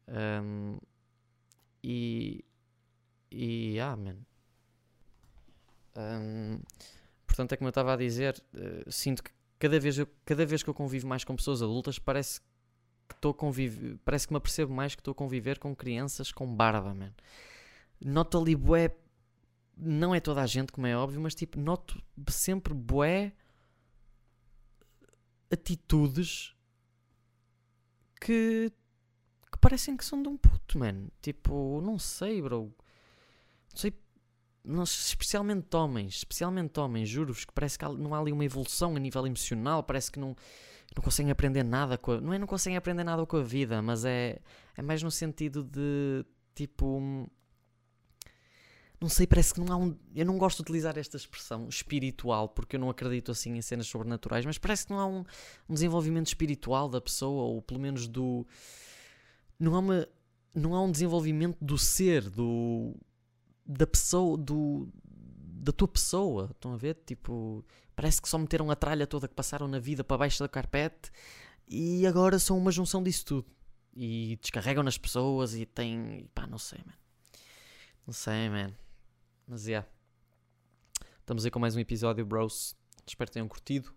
Um, 0.08 0.78
e. 1.82 2.44
E. 3.30 3.80
Ah, 3.80 3.96
man. 3.96 4.18
Um, 5.96 6.60
portanto, 7.26 7.52
é 7.52 7.56
como 7.56 7.66
eu 7.66 7.70
estava 7.70 7.92
a 7.92 7.96
dizer, 7.96 8.40
uh, 8.54 8.90
sinto 8.90 9.22
que 9.22 9.35
cada 9.58 9.78
vez, 9.78 9.96
cada 10.24 10.46
vez 10.46 10.62
que 10.62 10.70
eu 10.70 10.74
convivo 10.74 11.06
mais 11.06 11.24
com 11.24 11.34
pessoas 11.34 11.62
adultas, 11.62 11.98
parece 11.98 12.40
que 13.08 13.14
estou 13.14 13.30
a 13.30 13.34
conviver, 13.34 13.98
parece 14.04 14.26
que 14.26 14.32
me 14.32 14.38
apercebo 14.38 14.72
mais 14.72 14.94
que 14.94 15.00
estou 15.00 15.12
a 15.12 15.14
conviver 15.14 15.58
com 15.58 15.74
crianças 15.74 16.32
com 16.32 16.46
barba, 16.52 16.94
man. 16.94 17.12
Noto 18.00 18.38
ali 18.38 18.54
bué, 18.54 18.94
não 19.76 20.14
é 20.14 20.20
toda 20.20 20.42
a 20.42 20.46
gente, 20.46 20.72
como 20.72 20.86
é 20.86 20.96
óbvio, 20.96 21.20
mas 21.20 21.34
tipo, 21.34 21.58
noto 21.58 22.02
sempre 22.28 22.74
bué 22.74 23.32
atitudes 25.50 26.54
que, 28.20 28.72
que 29.50 29.58
parecem 29.60 29.96
que 29.96 30.04
são 30.04 30.22
de 30.22 30.28
um 30.28 30.36
puto, 30.36 30.78
man. 30.78 31.08
Tipo, 31.22 31.80
não 31.80 31.98
sei, 31.98 32.42
bro. 32.42 32.74
Não 33.70 33.76
sei 33.76 33.92
especialmente 34.82 35.74
homens, 35.76 36.16
especialmente 36.16 36.78
homens, 36.80 37.08
juro-vos 37.08 37.44
que 37.44 37.52
parece 37.52 37.78
que 37.78 37.84
não 37.84 38.14
há 38.14 38.18
ali 38.18 38.32
uma 38.32 38.44
evolução 38.44 38.96
a 38.96 38.98
nível 38.98 39.26
emocional, 39.26 39.82
parece 39.82 40.10
que 40.10 40.18
não, 40.18 40.36
não 40.96 41.02
conseguem 41.02 41.30
aprender 41.30 41.62
nada 41.62 41.96
com 41.96 42.12
a, 42.12 42.20
não 42.20 42.32
é 42.32 42.38
não 42.38 42.46
conseguem 42.46 42.76
aprender 42.76 43.04
nada 43.04 43.24
com 43.26 43.36
a 43.36 43.42
vida, 43.42 43.80
mas 43.80 44.04
é, 44.04 44.40
é 44.76 44.82
mais 44.82 45.02
no 45.02 45.10
sentido 45.10 45.62
de 45.62 46.24
tipo 46.54 47.28
não 49.00 49.10
sei, 49.10 49.26
parece 49.26 49.52
que 49.52 49.60
não 49.60 49.72
há 49.72 49.76
um. 49.76 49.94
Eu 50.14 50.24
não 50.24 50.38
gosto 50.38 50.56
de 50.58 50.62
utilizar 50.62 50.96
esta 50.96 51.16
expressão 51.16 51.68
espiritual, 51.68 52.48
porque 52.48 52.76
eu 52.76 52.80
não 52.80 52.88
acredito 52.88 53.30
assim 53.30 53.54
em 53.56 53.60
cenas 53.60 53.86
sobrenaturais, 53.86 54.46
mas 54.46 54.56
parece 54.56 54.86
que 54.86 54.92
não 54.92 54.98
há 54.98 55.06
um, 55.06 55.24
um 55.68 55.74
desenvolvimento 55.74 56.28
espiritual 56.28 56.88
da 56.88 57.00
pessoa, 57.00 57.44
ou 57.44 57.60
pelo 57.60 57.78
menos 57.78 58.08
do. 58.08 58.46
Não 59.58 59.74
há 59.74 59.78
uma. 59.80 60.08
Não 60.54 60.74
há 60.74 60.82
um 60.82 60.90
desenvolvimento 60.90 61.58
do 61.60 61.76
ser, 61.76 62.30
do 62.30 62.96
da 63.66 63.86
pessoa, 63.86 64.36
do, 64.36 64.88
da 65.02 65.72
tua 65.72 65.88
pessoa. 65.88 66.50
Estão 66.52 66.72
a 66.72 66.76
ver? 66.76 66.94
Tipo, 67.06 67.64
parece 67.94 68.22
que 68.22 68.28
só 68.28 68.38
meteram 68.38 68.70
a 68.70 68.76
tralha 68.76 69.06
toda 69.06 69.26
que 69.26 69.34
passaram 69.34 69.66
na 69.66 69.78
vida 69.78 70.04
para 70.04 70.18
baixo 70.18 70.38
da 70.42 70.48
carpete 70.48 71.10
e 71.68 72.06
agora 72.06 72.38
são 72.38 72.56
uma 72.56 72.70
junção 72.70 73.02
disso 73.02 73.24
tudo. 73.24 73.46
E 73.94 74.38
descarregam 74.40 74.82
nas 74.82 74.98
pessoas 74.98 75.54
e 75.54 75.64
tem. 75.64 76.28
pá, 76.34 76.46
não 76.46 76.58
sei, 76.58 76.78
man. 76.84 76.94
Não 78.06 78.12
sei, 78.12 78.48
man. 78.50 78.72
Mas 79.46 79.66
é. 79.66 79.70
Yeah. 79.70 79.88
Estamos 81.20 81.44
aí 81.44 81.50
com 81.50 81.58
mais 81.58 81.74
um 81.74 81.80
episódio, 81.80 82.24
bros. 82.24 82.76
Espero 83.06 83.28
que 83.28 83.32
tenham 83.32 83.48
curtido. 83.48 83.92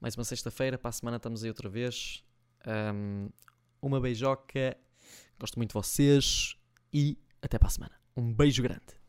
Mais 0.00 0.16
uma 0.16 0.24
sexta-feira. 0.24 0.78
Para 0.78 0.88
a 0.90 0.92
semana 0.92 1.16
estamos 1.16 1.42
aí 1.42 1.50
outra 1.50 1.68
vez. 1.68 2.24
Um, 2.94 3.28
uma 3.82 4.00
beijoca. 4.00 4.76
Gosto 5.38 5.56
muito 5.56 5.70
de 5.70 5.74
vocês. 5.74 6.56
E 6.92 7.18
até 7.42 7.58
para 7.58 7.68
a 7.68 7.70
semana. 7.70 8.00
Um 8.16 8.32
beijo 8.32 8.62
grande. 8.62 9.01